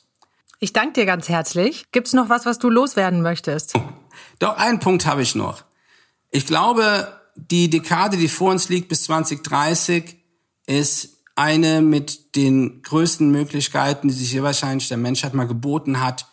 Ich 0.61 0.73
danke 0.73 0.95
dir 0.95 1.07
ganz 1.07 1.29
herzlich. 1.29 1.93
Gibt's 1.93 2.15
noch 2.15 2.31
was, 2.31 2.47
was 2.47 2.59
du 2.59 2.71
loswerden 2.71 3.23
möchtest? 3.23 3.75
Doch 4.39 4.57
einen 4.57 4.81
Punkt 4.81 5.07
habe 5.07 5.23
ich 5.23 5.35
noch. 5.35 5.63
Ich 6.31 6.47
glaube, 6.47 7.21
die 7.37 7.71
Dekade, 7.71 8.17
die 8.17 8.29
vor 8.29 8.51
uns 8.51 8.69
liegt 8.69 8.89
bis 8.89 9.05
2030, 9.05 10.17
ist 10.67 11.19
eine 11.37 11.83
mit 11.83 12.35
den 12.35 12.83
größten 12.83 13.31
Möglichkeiten, 13.31 14.09
die 14.09 14.15
sich 14.15 14.31
hier 14.31 14.43
wahrscheinlich 14.43 14.89
der 14.89 14.97
Menschheit 14.97 15.35
mal 15.35 15.47
geboten 15.47 16.01
hat. 16.01 16.27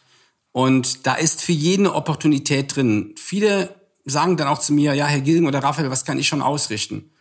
Und 0.51 1.05
da 1.05 1.15
ist 1.15 1.41
für 1.41 1.51
jeden 1.51 1.85
eine 1.85 1.95
Opportunität 1.95 2.75
drin. 2.75 3.13
Viele 3.17 3.75
sagen 4.05 4.37
dann 4.37 4.47
auch 4.47 4.59
zu 4.59 4.73
mir, 4.73 4.93
ja, 4.93 5.05
Herr 5.05 5.21
Gilgen 5.21 5.47
oder 5.47 5.63
Raphael, 5.63 5.89
was 5.89 6.05
kann 6.05 6.19
ich 6.19 6.27
schon 6.27 6.41
ausrichten? 6.41 7.11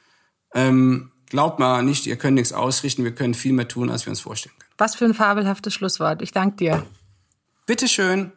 Ähm, 0.54 1.10
glaubt 1.26 1.58
mal 1.58 1.82
nicht, 1.82 2.06
ihr 2.06 2.16
könnt 2.16 2.34
nichts 2.34 2.52
ausrichten, 2.52 3.04
wir 3.04 3.14
können 3.14 3.34
viel 3.34 3.52
mehr 3.52 3.66
tun, 3.66 3.90
als 3.90 4.06
wir 4.06 4.10
uns 4.10 4.20
vorstellen 4.20 4.54
können. 4.58 4.72
Was 4.78 4.94
für 4.94 5.06
ein 5.06 5.14
fabelhaftes 5.14 5.74
Schlusswort. 5.74 6.22
Ich 6.22 6.32
danke 6.32 6.56
dir. 6.56 6.86
Bitteschön. 7.66 8.32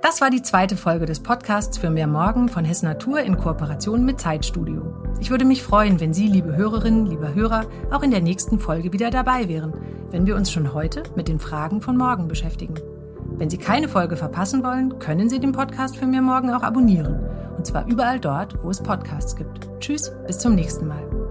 Das 0.00 0.20
war 0.20 0.30
die 0.30 0.42
zweite 0.42 0.76
Folge 0.76 1.06
des 1.06 1.20
Podcasts 1.20 1.78
für 1.78 1.88
mehr 1.88 2.08
Morgen 2.08 2.48
von 2.48 2.64
Hess 2.64 2.82
Natur 2.82 3.20
in 3.20 3.36
Kooperation 3.36 4.04
mit 4.04 4.20
Zeitstudio. 4.20 4.92
Ich 5.20 5.30
würde 5.30 5.44
mich 5.44 5.62
freuen, 5.62 6.00
wenn 6.00 6.12
Sie, 6.12 6.26
liebe 6.26 6.56
Hörerinnen, 6.56 7.06
lieber 7.06 7.34
Hörer, 7.34 7.66
auch 7.92 8.02
in 8.02 8.10
der 8.10 8.20
nächsten 8.20 8.58
Folge 8.58 8.92
wieder 8.92 9.10
dabei 9.10 9.48
wären, 9.48 9.72
wenn 10.10 10.26
wir 10.26 10.34
uns 10.34 10.50
schon 10.50 10.74
heute 10.74 11.04
mit 11.14 11.28
den 11.28 11.38
Fragen 11.38 11.80
von 11.80 11.96
morgen 11.96 12.26
beschäftigen. 12.26 12.74
Wenn 13.42 13.50
Sie 13.50 13.58
keine 13.58 13.88
Folge 13.88 14.16
verpassen 14.16 14.62
wollen, 14.62 15.00
können 15.00 15.28
Sie 15.28 15.40
den 15.40 15.50
Podcast 15.50 15.96
für 15.96 16.06
mehr 16.06 16.22
morgen 16.22 16.50
auch 16.50 16.62
abonnieren. 16.62 17.18
Und 17.56 17.66
zwar 17.66 17.88
überall 17.88 18.20
dort, 18.20 18.62
wo 18.62 18.70
es 18.70 18.80
Podcasts 18.80 19.34
gibt. 19.34 19.68
Tschüss, 19.80 20.12
bis 20.28 20.38
zum 20.38 20.54
nächsten 20.54 20.86
Mal. 20.86 21.21